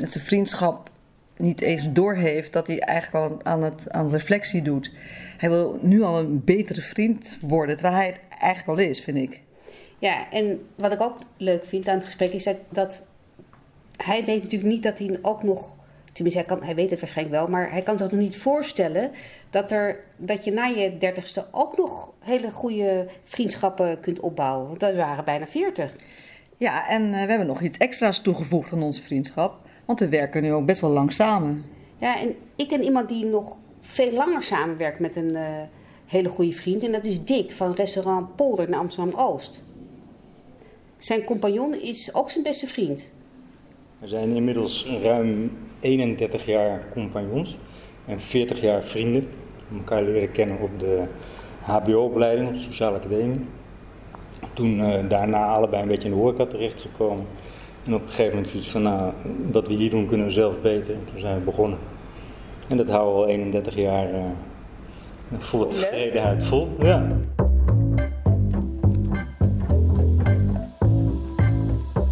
[0.00, 0.90] met zijn vriendschap
[1.36, 4.92] niet eens doorheeft dat hij eigenlijk al aan, het, aan reflectie doet.
[5.38, 9.18] Hij wil nu al een betere vriend worden, terwijl hij het eigenlijk al is, vind
[9.18, 9.40] ik.
[9.98, 13.02] Ja, en wat ik ook leuk vind aan het gesprek is dat, dat
[13.96, 15.74] hij weet natuurlijk niet dat hij ook nog,
[16.12, 19.10] tenminste hij, kan, hij weet het waarschijnlijk wel, maar hij kan zich nog niet voorstellen
[19.50, 24.66] dat, er, dat je na je dertigste ook nog hele goede vriendschappen kunt opbouwen.
[24.66, 25.94] Want we waren bijna veertig.
[26.56, 30.42] Ja, en eh, we hebben nog iets extra's toegevoegd aan onze vriendschap, want we werken
[30.42, 31.64] nu ook best wel lang samen.
[31.96, 35.44] Ja, en ik ken iemand die nog veel langer samenwerkt met een eh,
[36.06, 36.82] hele goede vriend.
[36.82, 39.64] En dat is Dick van restaurant Polder in Amsterdam-Oost.
[40.98, 43.12] Zijn compagnon is ook zijn beste vriend.
[43.98, 47.58] We zijn inmiddels ruim 31 jaar compagnons
[48.06, 49.28] en 40 jaar vrienden.
[49.68, 51.04] We elkaar leren kennen op de
[51.60, 53.40] HBO-opleiding, op de Sociale Academie.
[54.52, 57.26] Toen eh, daarna allebei een beetje in de horeca terechtgekomen.
[57.84, 59.12] En op een gegeven moment zoiets van, nou,
[59.52, 60.94] wat we hier doen kunnen we zelf beter.
[60.94, 61.78] En toen zijn we begonnen.
[62.68, 64.20] En dat houden we al 31 jaar eh
[65.38, 66.68] volle tevredenheid vol.
[66.78, 67.06] Ja.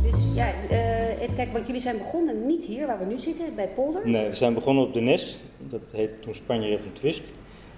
[0.02, 3.54] Dus ja, eh, even kijken, want jullie zijn begonnen niet hier waar we nu zitten,
[3.54, 4.08] bij Polder.
[4.08, 5.42] Nee, we zijn begonnen op de Nes.
[5.58, 7.32] Dat heette toen Spanje even Twist.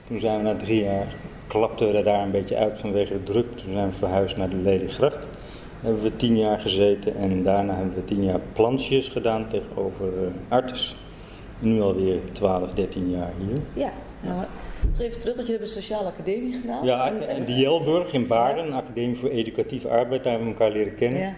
[0.07, 1.15] Toen zijn we na drie jaar,
[1.47, 3.57] klapten we daar een beetje uit vanwege de druk.
[3.57, 5.23] Toen zijn we verhuisd naar de Lelygracht.
[5.23, 5.31] Daar
[5.85, 10.29] hebben we tien jaar gezeten en daarna hebben we tien jaar plantjes gedaan tegenover uh,
[10.49, 10.97] Artes.
[11.63, 13.61] En nu alweer 12, 13 jaar hier.
[13.73, 14.37] Ja, Nou,
[14.91, 16.85] nog even terug, want je hebt een sociale academie gedaan.
[16.85, 20.77] Ja, En- de Jelburg in Baarden, een academie voor educatieve arbeid, daar hebben we elkaar
[20.77, 21.21] leren kennen.
[21.21, 21.35] Ja.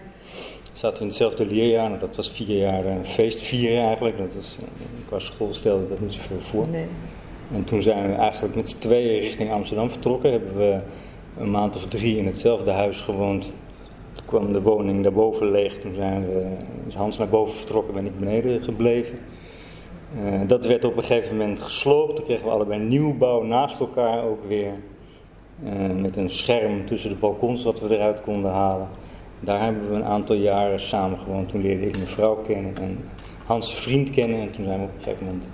[0.71, 4.17] Zaten we in hetzelfde leerjaar, nou, dat was vier jaar een feest vieren eigenlijk.
[4.17, 4.67] Dat was, eh,
[5.07, 6.67] qua school stelde dat niet zoveel voor.
[6.67, 6.85] Nee.
[7.51, 10.31] En toen zijn we eigenlijk met z'n tweeën richting Amsterdam vertrokken.
[10.31, 10.79] Hebben we
[11.37, 13.51] een maand of drie in hetzelfde huis gewoond.
[14.17, 15.79] Toen kwam de woning daarboven leeg.
[15.79, 16.55] Toen zijn we,
[16.87, 19.19] is Hans naar boven vertrokken, ben ik beneden gebleven.
[20.15, 22.15] Eh, dat werd op een gegeven moment gesloopt.
[22.15, 24.73] Toen kregen we allebei nieuwbouw naast elkaar ook weer.
[25.63, 28.87] Eh, met een scherm tussen de balkons dat we eruit konden halen.
[29.39, 31.49] Daar hebben we een aantal jaren samen gewoond.
[31.49, 33.09] Toen leerde ik mijn vrouw kennen en
[33.45, 34.39] Hans vriend kennen.
[34.39, 35.47] En toen zijn we op een gegeven moment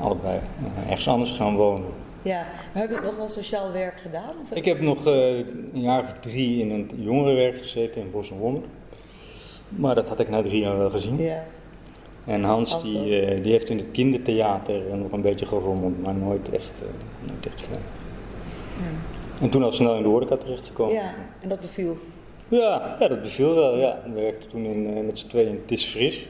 [0.00, 1.88] allebei eh, ergens anders gaan wonen.
[2.22, 4.34] Ja, maar heb je nog wel sociaal werk gedaan?
[4.42, 8.30] Of Ik heb nog eh, een jaar of drie in het jongerenwerk gezeten in Bos
[8.30, 8.62] en Wonder.
[9.68, 11.18] Maar dat had ik na drie jaar wel gezien.
[11.18, 11.42] Ja.
[12.26, 16.14] En Hans Hans die, eh, die heeft in het kindertheater nog een beetje gerommeld, maar
[16.14, 16.88] nooit echt, eh,
[17.30, 17.76] nooit echt veel.
[19.40, 20.94] En toen al snel in de horeca terechtgekomen.
[20.94, 21.96] ja, en dat beviel.
[22.48, 23.78] Ja, ja, dat beviel wel.
[23.78, 24.02] Ja.
[24.04, 26.26] We werkten toen in, met z'n tweeën in Het is Fris.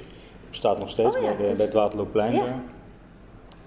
[0.50, 2.33] Bestaat nog steeds Oh ja, bij, de, het is- bij het Waterloopplein.
[2.35, 2.38] Ja.
[2.44, 2.61] daar.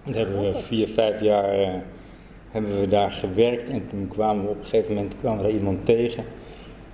[0.04, 1.84] Daar hebben we vier, vijf jaar
[2.56, 5.86] hebben we daar gewerkt en toen kwamen we op een gegeven moment kwamen we iemand
[5.86, 6.24] tegen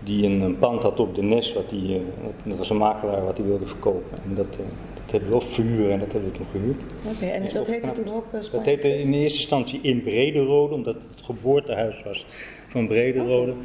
[0.03, 2.01] die een, een pand had op de Nes, wat die, eh,
[2.45, 4.17] dat was een makelaar wat hij wilde verkopen.
[4.23, 6.81] En dat, eh, dat hebben we wel verhuren en dat hebben we toen gehuurd.
[7.15, 10.73] Oké, en is dat heette toen ook uh, Dat heette in eerste instantie in Brederode,
[10.73, 12.25] omdat het het geboortehuis was
[12.67, 13.51] van Brederode.
[13.51, 13.57] En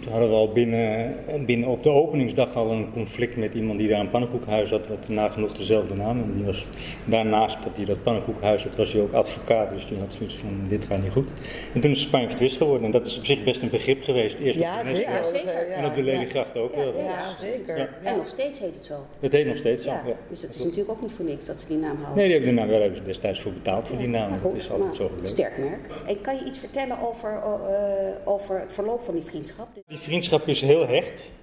[0.00, 1.14] toen hadden we al binnen,
[1.46, 5.08] binnen op de openingsdag al een conflict met iemand die daar een pannenkoekhuis had, wat
[5.08, 6.22] nagenoeg dezelfde naam.
[6.22, 6.66] En die was
[7.04, 10.48] daarnaast dat hij dat pannenkoekhuis had, was hij ook advocaat, dus die had zoiets van
[10.68, 11.28] dit gaat niet goed.
[11.74, 14.38] En toen is Spanje vertwist geworden en dat is op zich best een begrip geweest.
[14.38, 15.24] Eerst Ja, op de zeker.
[15.32, 15.68] zeker.
[15.70, 16.94] en op de Lelygracht ook wel.
[17.04, 17.76] Ja, zeker.
[17.76, 18.14] En Ja.
[18.16, 18.94] nog steeds heet het zo.
[19.20, 19.90] Dat heet nog steeds zo.
[19.90, 20.14] Ja, Ja.
[20.30, 22.14] dus het is natuurlijk ook niet voor niks dat ze die naam houden.
[22.16, 24.30] Nee, die hebben er nou wel hebben ze destijds voor betaald voor die naam.
[24.30, 25.28] Maar Dat is altijd maar zo gebleven.
[25.28, 25.80] Sterk merk.
[26.06, 29.68] En kan je iets vertellen over, eh, over het verloop van die vriendschap?
[29.88, 31.34] Die vriendschap is heel hecht.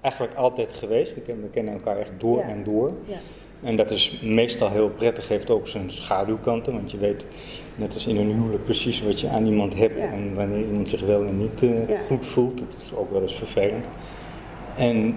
[0.00, 1.14] Eigenlijk altijd geweest.
[1.14, 2.48] We kennen, we kennen elkaar echt door Ja.
[2.48, 2.92] en door.
[3.06, 3.16] Ja.
[3.62, 6.72] En dat is meestal heel prettig, heeft ook zijn schaduwkanten.
[6.72, 7.24] Want je weet,
[7.76, 9.96] net als in een huwelijk, precies wat je aan iemand hebt.
[9.98, 10.12] Ja.
[10.12, 11.98] En wanneer iemand zich wel en niet eh, Ja.
[12.06, 12.58] goed voelt.
[12.58, 13.86] Dat is ook wel eens vervelend.
[14.76, 15.14] En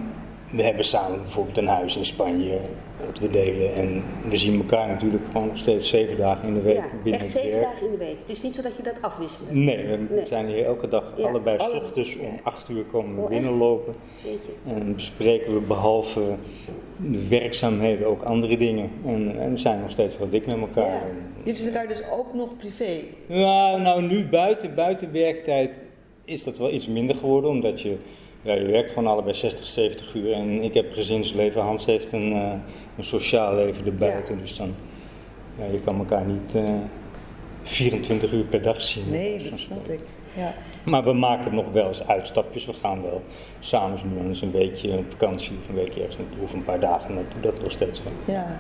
[0.51, 2.59] we hebben samen bijvoorbeeld een huis in Spanje
[3.05, 3.73] dat we delen.
[3.73, 7.21] En we zien elkaar natuurlijk gewoon nog steeds zeven dagen in de week Ja, binnen
[7.21, 8.15] echt zeven dagen in de week.
[8.19, 9.51] Het is niet zo dat je dat afwisselt.
[9.53, 10.25] Nee, we Nee.
[10.27, 11.27] zijn hier elke dag Ja.
[11.27, 13.93] allebei Alle- ochtends om acht uur komen we Oh, binnenlopen.
[14.67, 16.35] En bespreken we behalve
[16.97, 18.89] de werkzaamheden ook andere dingen.
[19.05, 20.85] En, en we zijn nog steeds heel dik met elkaar.
[20.93, 21.01] Ja.
[21.43, 22.99] Jullie elkaar dus ook nog privé.
[23.27, 25.71] Ja, nou nu buiten, buiten werktijd
[26.25, 27.49] is dat wel iets minder geworden.
[27.49, 27.95] Omdat je,
[28.41, 30.33] ja, je werkt gewoon allebei 60, 70 uur.
[30.33, 32.53] En ik heb een gezinsleven, Hans heeft een, eh,
[32.97, 34.39] een sociaal leven erbuiten.
[34.39, 34.75] Dus dan,
[35.57, 36.73] ja, je kan elkaar niet eh,
[37.63, 39.09] 24 uur per dag zien.
[39.09, 39.99] Nee, dat snap ik.
[40.33, 40.53] Ja.
[40.83, 42.65] Maar we maken nog wel eens uitstapjes.
[42.65, 43.21] We gaan wel
[43.59, 46.79] samen nu eens een weekje op vakantie of een weekje ergens naartoe of een paar
[46.79, 47.41] dagen naartoe.
[47.41, 48.35] Dat nog steeds wel.
[48.35, 48.59] ja.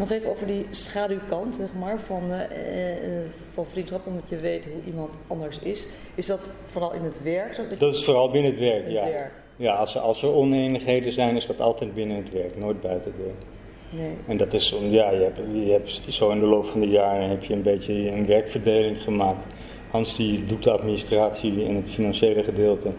[0.00, 4.36] Nog even over die schaduwkant zeg maar, van, eh, eh, eh, van vriendschap, omdat je
[4.36, 5.86] weet hoe iemand anders is.
[6.14, 7.54] Is dat vooral in het werk?
[7.54, 9.04] zo Dat is vooral binnen het werk, Het ja.
[9.04, 9.32] werk.
[9.56, 13.10] Ja, als er, als er oneenigheden zijn, is dat altijd binnen het werk, nooit buiten
[13.10, 13.42] het werk.
[13.90, 14.16] Nee.
[14.26, 17.28] En dat is, ja, je hebt, je hebt zo in de loop van de jaren
[17.28, 19.46] heb je een beetje een werkverdeling gemaakt.
[19.90, 22.90] Hans die doet de administratie en het financiële gedeelte.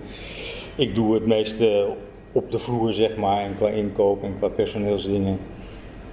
[0.76, 1.96] Ik doe het meeste
[2.32, 5.40] op de vloer, zeg maar, en qua inkoop en qua personeelsdingen.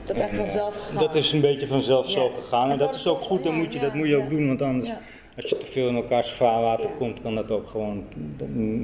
[0.09, 1.03] Dat is echt vanzelf gegaan.
[1.03, 2.71] Dat is een beetje vanzelf zo gegaan.
[2.71, 4.47] En dat is ook goed, ja, moet je, dat moet je ook doen.
[4.47, 4.91] Want anders,
[5.37, 8.05] als je te veel in elkaars vaarwater komt, kan dat ook gewoon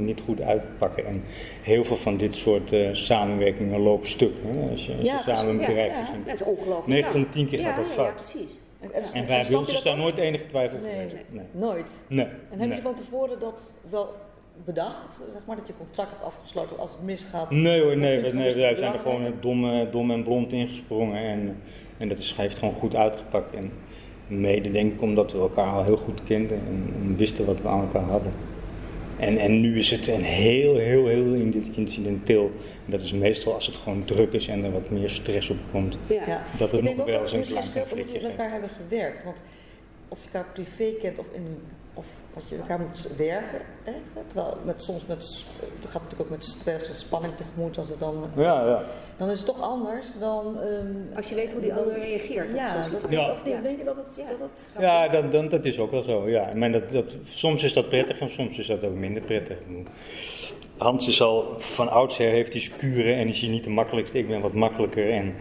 [0.04, 1.06] niet goed uitpakken.
[1.06, 1.22] En
[1.62, 4.32] heel veel van dit soort eh, samenwerkingen lopen stuk.
[4.42, 4.70] Hè?
[4.70, 6.86] Als je, als je Ja, samen een bedrijf ja, dat is ongelooflijk.
[6.86, 7.10] 9 ja.
[7.10, 8.06] van de 10 keer gaat dat fout.
[8.06, 8.50] Ja, precies.
[8.80, 11.16] En, En snap bij je bij ons dat is daar nooit enige twijfel Nee, geweest.
[11.30, 11.44] Nee.
[11.50, 11.86] nooit.
[12.06, 12.24] Nee.
[12.24, 12.76] En heb nee.
[12.76, 13.58] je van tevoren dat
[13.90, 14.14] wel
[14.64, 17.50] bedacht, zeg maar, dat je contract hebt afgesloten als het misgaat?
[17.50, 21.56] Nee hoor, nee, wij zijn er gewoon dom, eh, dom en blond ingesprongen en,
[21.98, 23.54] en dat is, heeft gewoon goed uitgepakt.
[23.54, 23.72] En
[24.26, 27.68] mede denk ik omdat we elkaar al heel goed kenden en, en wisten wat we
[27.68, 28.32] aan elkaar hadden.
[29.18, 31.32] En, en nu is het een heel, heel, heel
[31.72, 32.44] incidenteel.
[32.84, 35.58] En dat is meestal als het gewoon druk is en er wat meer stress op
[35.70, 35.98] komt.
[36.08, 36.42] Ja.
[36.56, 38.70] Dat het nog wel dat eens een klein scheelt omdat conflictje we met elkaar hebben
[38.70, 39.24] gewerkt.
[39.24, 39.36] Want
[40.08, 41.58] of je elkaar privé kent of, in,
[41.94, 43.60] of dat je elkaar moet werken.
[43.84, 43.92] Hè?
[44.26, 45.44] Terwijl met, soms met,
[45.80, 47.78] het gaat natuurlijk ook met stress en spanning tegemoet.
[47.78, 48.82] Als het dan, Ja, ja.
[49.16, 50.60] dan is het toch anders dan...
[50.60, 52.48] ehm, Als je weet hoe die dan- ander reageert.
[52.50, 53.10] op Ja, dat.
[53.10, 53.30] Ja.
[53.30, 54.16] of denk, denk je dat het...
[54.16, 54.26] Ja.
[54.26, 56.28] Dat het Ja, dat, dat, dat is ook wel zo.
[56.28, 56.50] Ja.
[56.54, 59.56] Maar dat, dat, soms is dat prettig en soms is dat ook minder prettig.
[60.78, 64.18] Hans is al van oudsher heeft hij kuren en is hij niet de makkelijkste.
[64.18, 65.34] Ik ben wat makkelijker en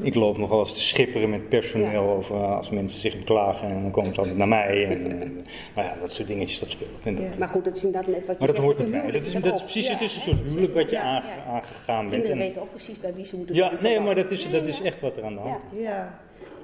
[0.00, 1.98] ik loop nogal eens te schipperen met personeel Ja.
[1.98, 4.84] over als mensen zich beklagen en dan komen ze altijd naar mij.
[4.86, 5.34] En, en,
[5.74, 6.90] nou ja, dat soort dingetjes dat speelt.
[7.06, 9.10] En dat, Maar goed, dat is inderdaad net wat je Maar dat zegt hoort erbij.
[9.10, 11.52] Dat is, dat is precies, het is een soort huwelijk wat je ja, aange- ja.
[11.52, 12.12] aangegaan bent.
[12.22, 14.66] Kinderen En- weten ook precies bij wie ze moeten ja, nee, maar dat is, dat
[14.66, 15.82] is echt wat er aan de hand is.
[15.82, 16.18] ja.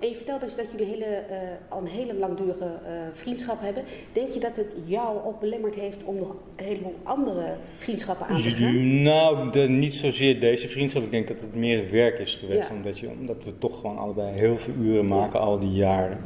[0.05, 1.39] En je vertelt dus dat jullie hele, eh,
[1.69, 3.85] al een hele langdurige eh, vriendschap hebben.
[4.13, 8.43] Denk je dat het jou ook belemmerd heeft om nog een heleboel andere vriendschappen aan
[8.43, 9.03] te gaan?
[9.03, 11.03] Nou, de, niet zozeer deze vriendschap.
[11.03, 12.69] Ik denk dat het meer werk is geweest.
[12.69, 12.75] Ja.
[12.75, 16.19] Omdat, je, omdat we toch gewoon allebei heel veel uren maken al die jaren.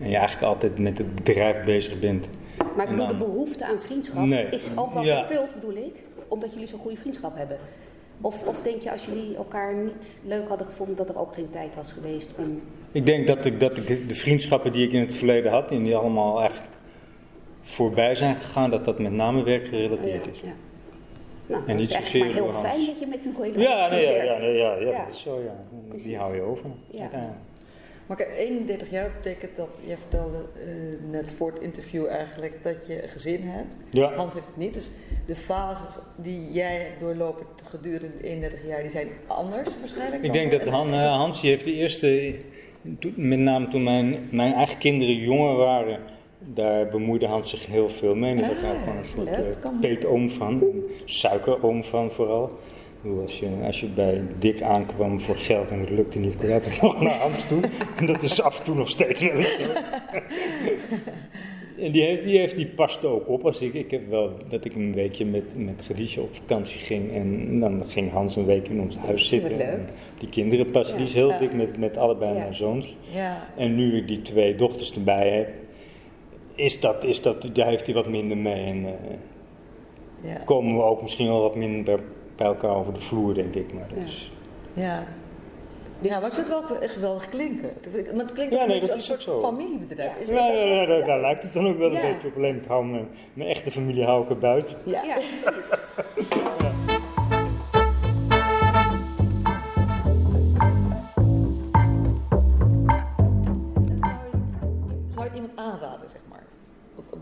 [0.00, 2.28] En je eigenlijk altijd met het bedrijf bezig bent.
[2.76, 4.46] Maar ik bedoel, de behoefte aan vriendschap Nee.
[4.46, 5.26] is ook wel Ja.
[5.26, 5.94] vervuld, bedoel ik.
[6.28, 7.58] Omdat jullie zo'n goede vriendschap hebben.
[8.24, 11.50] Of, of denk je als jullie elkaar niet leuk hadden gevonden dat er ook geen
[11.50, 12.60] tijd was geweest om...
[12.92, 15.82] Ik denk dat ik, dat ik de vriendschappen die ik in het verleden had, en
[15.82, 16.72] die allemaal eigenlijk
[17.60, 20.40] voorbij zijn gegaan, dat dat met name werkgerelateerd ja, is.
[20.40, 20.52] ja.
[21.46, 24.74] Nou, En niet zozeer heel fijn dat je met een goede Ja, nee, ja, ja,
[24.74, 25.64] ja, dat is zo, ja.
[25.96, 26.70] Die hou je over.
[26.90, 27.10] Ja.
[28.06, 32.86] Maar kijk, 31 jaar betekent dat, jij vertelde eh, net voor het interview eigenlijk, dat
[32.86, 33.68] je een gezin hebt.
[33.90, 34.14] Ja.
[34.14, 34.90] Hans heeft het niet, dus
[35.26, 40.22] de fases die jij hebt doorlopen gedurende 31 jaar, die zijn anders waarschijnlijk?
[40.24, 42.34] Ik denk dat Han, Hans die heeft de eerste,
[43.14, 45.98] met name toen mijn, mijn eigen kinderen jonger waren,
[46.38, 48.30] Daar bemoeide Hans zich heel veel mee.
[48.30, 50.52] En die was daar Ah, gewoon een soort leuk, eh, peetoom van.
[50.52, 52.58] Een suikeroom van vooral.
[53.04, 56.46] Bedoel, als, je, als je bij Dick aankwam voor geld en het lukte niet, kon
[56.48, 57.60] je altijd nog naar Hans toe.
[57.96, 59.44] En dat is af en toe nog steeds wel.
[61.78, 63.44] En die, heeft, die, heeft, die past ook op.
[63.44, 67.12] Als ik, ik heb wel dat ik een weekje met, met Geriesje op vakantie ging.
[67.12, 69.60] En dan ging Hans een week in ons huis zitten.
[69.60, 69.88] En
[70.18, 70.96] die kinderen passen.
[70.96, 71.38] Die is heel Ja.
[71.38, 72.38] dik met, met allebei Ja.
[72.38, 72.96] mijn zoons.
[73.12, 75.48] Ja, En nu ik die twee dochters erbij heb,
[76.54, 78.64] is dat, is dat, daar heeft hij wat minder mee.
[78.64, 78.92] En eh,
[80.22, 82.00] ja, komen we ook misschien wel wat minder
[82.36, 83.72] bij elkaar over de vloer, denk ik.
[83.74, 84.04] Maar dat Ja.
[84.04, 84.32] is...
[84.74, 85.04] ja.
[86.00, 87.70] Ja, maar ik vind het wel echt geweldig klinken.
[88.14, 89.40] Maar het klinkt Ja, nee, dat als een soort zo.
[89.40, 90.16] familiebedrijf.
[90.18, 92.36] Is, Ja, ja, ja, daar, daar lijkt het dan ook wel een beetje op.
[92.36, 94.76] Alleen ik hou mijn, mijn echte familie hou ik er buiten.
[94.84, 95.02] ja.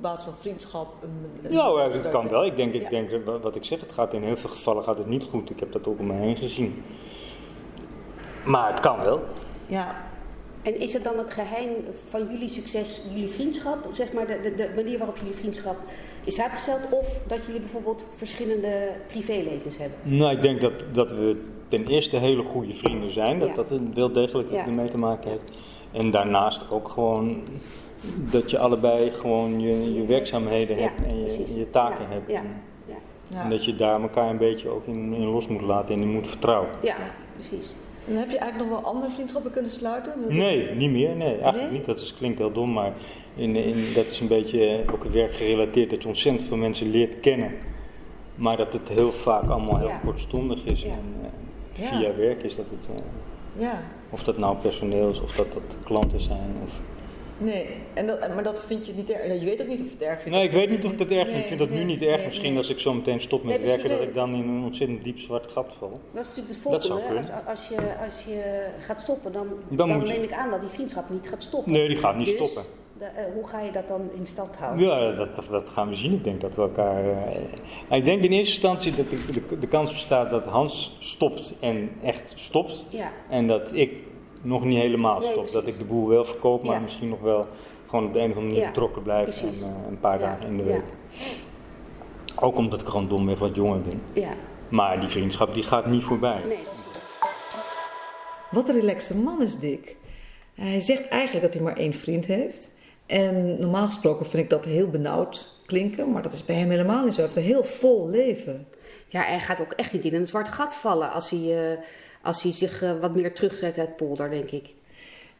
[0.02, 0.86] basis van vriendschap?
[1.02, 2.44] Een, een- Ja, ja, dat kan wel.
[2.44, 2.88] Ik denk, ik Ja.
[2.88, 5.50] denk dat- wat ik zeg, het gaat in heel veel gevallen gaat het niet goed.
[5.50, 6.82] Ik heb dat ook om me heen gezien.
[8.44, 9.20] Maar het kan wel.
[9.66, 10.10] Ja,
[10.62, 11.70] En is het dan het geheim
[12.08, 13.78] van jullie succes, jullie vriendschap?
[13.92, 15.76] Zeg maar de, de, de manier waarop jullie vriendschap
[16.24, 16.80] is uitgesteld?
[16.90, 19.98] Of dat jullie bijvoorbeeld verschillende privélevens hebben?
[20.02, 23.38] Nou, ik denk dat, dat we ten eerste hele goede vrienden zijn.
[23.38, 23.54] Dat Ja.
[23.54, 24.66] dat er wel degelijk Ja.
[24.66, 25.58] ermee te maken heeft.
[25.92, 27.42] En daarnaast ook gewoon
[28.30, 32.30] dat je allebei gewoon je, je werkzaamheden Ja, hebt en je, je taken Ja, hebt.
[32.30, 32.38] ja.
[32.38, 32.94] En, Ja,
[33.28, 33.42] ja.
[33.44, 36.08] en dat je daar elkaar een beetje ook in, in los moet laten en in
[36.12, 36.68] moet vertrouwen.
[36.82, 36.96] ja
[37.34, 37.74] precies.
[38.08, 40.12] En heb je eigenlijk nog wel andere vriendschappen kunnen sluiten?
[40.22, 41.16] Dat- Nee, niet meer.
[41.16, 41.70] Nee, eigenlijk Nee?
[41.70, 41.84] niet.
[41.84, 42.92] Dat is, klinkt heel dom, maar
[43.34, 45.90] in, in, dat is een beetje ook werkgerelateerd.
[45.90, 47.50] Dat je ontzettend veel mensen leert kennen.
[48.34, 50.00] Maar dat het heel vaak allemaal heel Ja.
[50.04, 50.82] kortstondig is.
[50.82, 50.88] Ja.
[50.90, 51.14] En
[51.74, 51.98] eh, Ja.
[51.98, 52.88] via werk is dat het.
[52.96, 56.54] eh, Ja, of dat nou personeel is, of dat dat klanten zijn.
[56.64, 56.72] Of...
[57.44, 57.66] nee.
[57.94, 59.38] En dat, maar dat vind je niet erg.
[59.40, 60.36] Je weet ook niet of je het erg vindt.
[60.38, 61.30] Nee, ik weet niet of ik dat erg vind.
[61.32, 62.16] Nee, Ik vind dat nu niet erg.
[62.16, 65.04] nee, Misschien als ik zo meteen stop met werken, dat ik dan in een ontzettend
[65.04, 66.00] diep zwart gat val.
[66.12, 67.32] Dat is natuurlijk het zou volgende.
[67.32, 70.50] Als, als, je, als je gaat stoppen, dan, Dan dan, moet je- neem ik aan
[70.50, 71.72] dat die vriendschap niet gaat stoppen.
[71.72, 72.62] Nee, die gaat niet Dus, stoppen.
[72.98, 74.86] de- eh, hoe ga je dat dan in stand houden?
[74.86, 76.12] Ja, dat, dat, dat gaan we zien.
[76.12, 77.04] Ik denk dat we elkaar.
[77.88, 79.18] eh, ik denk in eerste instantie dat de,
[79.48, 82.86] de, de kans bestaat dat Hans stopt en echt stopt.
[82.88, 83.10] Ja.
[83.30, 83.92] En dat ik
[84.42, 85.50] nog niet helemaal Nee, stop.
[85.52, 86.80] Dat ik de boel wel verkoop, maar Ja.
[86.80, 87.46] misschien nog wel
[87.86, 89.42] gewoon op de een of andere manier Ja, betrokken blijf.
[89.42, 90.68] En eh, een paar Ja, dagen in de ja.
[90.68, 90.82] week.
[92.40, 94.02] Ook omdat ik gewoon domweg wat jonger ben.
[94.12, 94.32] Ja,
[94.68, 96.40] Maar die vriendschap die gaat niet voorbij.
[96.48, 96.58] nee.
[98.50, 99.96] Wat een relaxte man is Dick.
[100.54, 102.68] Hij zegt eigenlijk dat hij maar één vriend heeft.
[103.06, 107.04] En normaal gesproken vind ik dat heel benauwd klinken, maar dat is bij hem helemaal
[107.04, 107.20] niet zo.
[107.20, 108.66] Hij heeft een heel vol leven.
[109.08, 111.78] Ja, hij gaat ook echt niet in een zwart gat vallen als hij, eh,
[112.22, 114.68] als hij zich eh, wat meer terugtrekt uit polder, denk ik.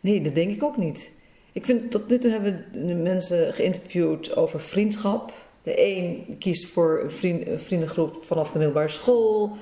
[0.00, 1.10] Nee, dat denk ik ook niet.
[1.52, 5.32] Ik vind tot nu toe hebben we mensen geïnterviewd over vriendschap.
[5.62, 9.56] De een kiest voor een, vriend, een vriendengroep vanaf de middelbare school.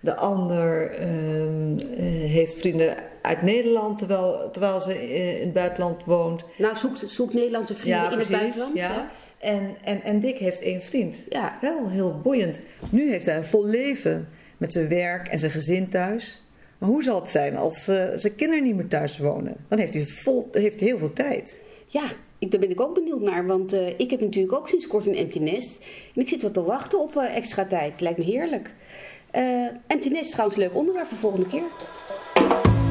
[0.00, 6.04] De ander ehm, eh, heeft vrienden uit Nederland terwijl, terwijl ze eh, in het buitenland
[6.04, 6.44] woont.
[6.58, 8.76] Nou, zoek, zoek Nederlandse vrienden in het buitenland.
[8.76, 9.10] Ja.
[9.38, 11.16] En, en, en Dick heeft één vriend.
[11.28, 11.58] Ja.
[11.60, 12.60] Wel heel boeiend.
[12.90, 16.42] Nu heeft hij een vol leven met zijn werk en zijn gezin thuis.
[16.78, 19.56] Maar hoe zal het zijn als eh, zijn kinderen niet meer thuis wonen?
[19.68, 21.60] Dan heeft hij, vol, heeft heel veel tijd.
[21.86, 22.04] Ja,
[22.38, 25.06] ik, daar ben ik ook benieuwd naar, want eh, ik heb natuurlijk ook sinds kort
[25.06, 25.78] een empty nest.
[26.14, 28.00] En ik zit wat te wachten op eh, extra tijd.
[28.00, 28.70] Lijkt me heerlijk.
[29.86, 32.85] Empty nest is trouwens een leuk onderwerp voor volgende keer.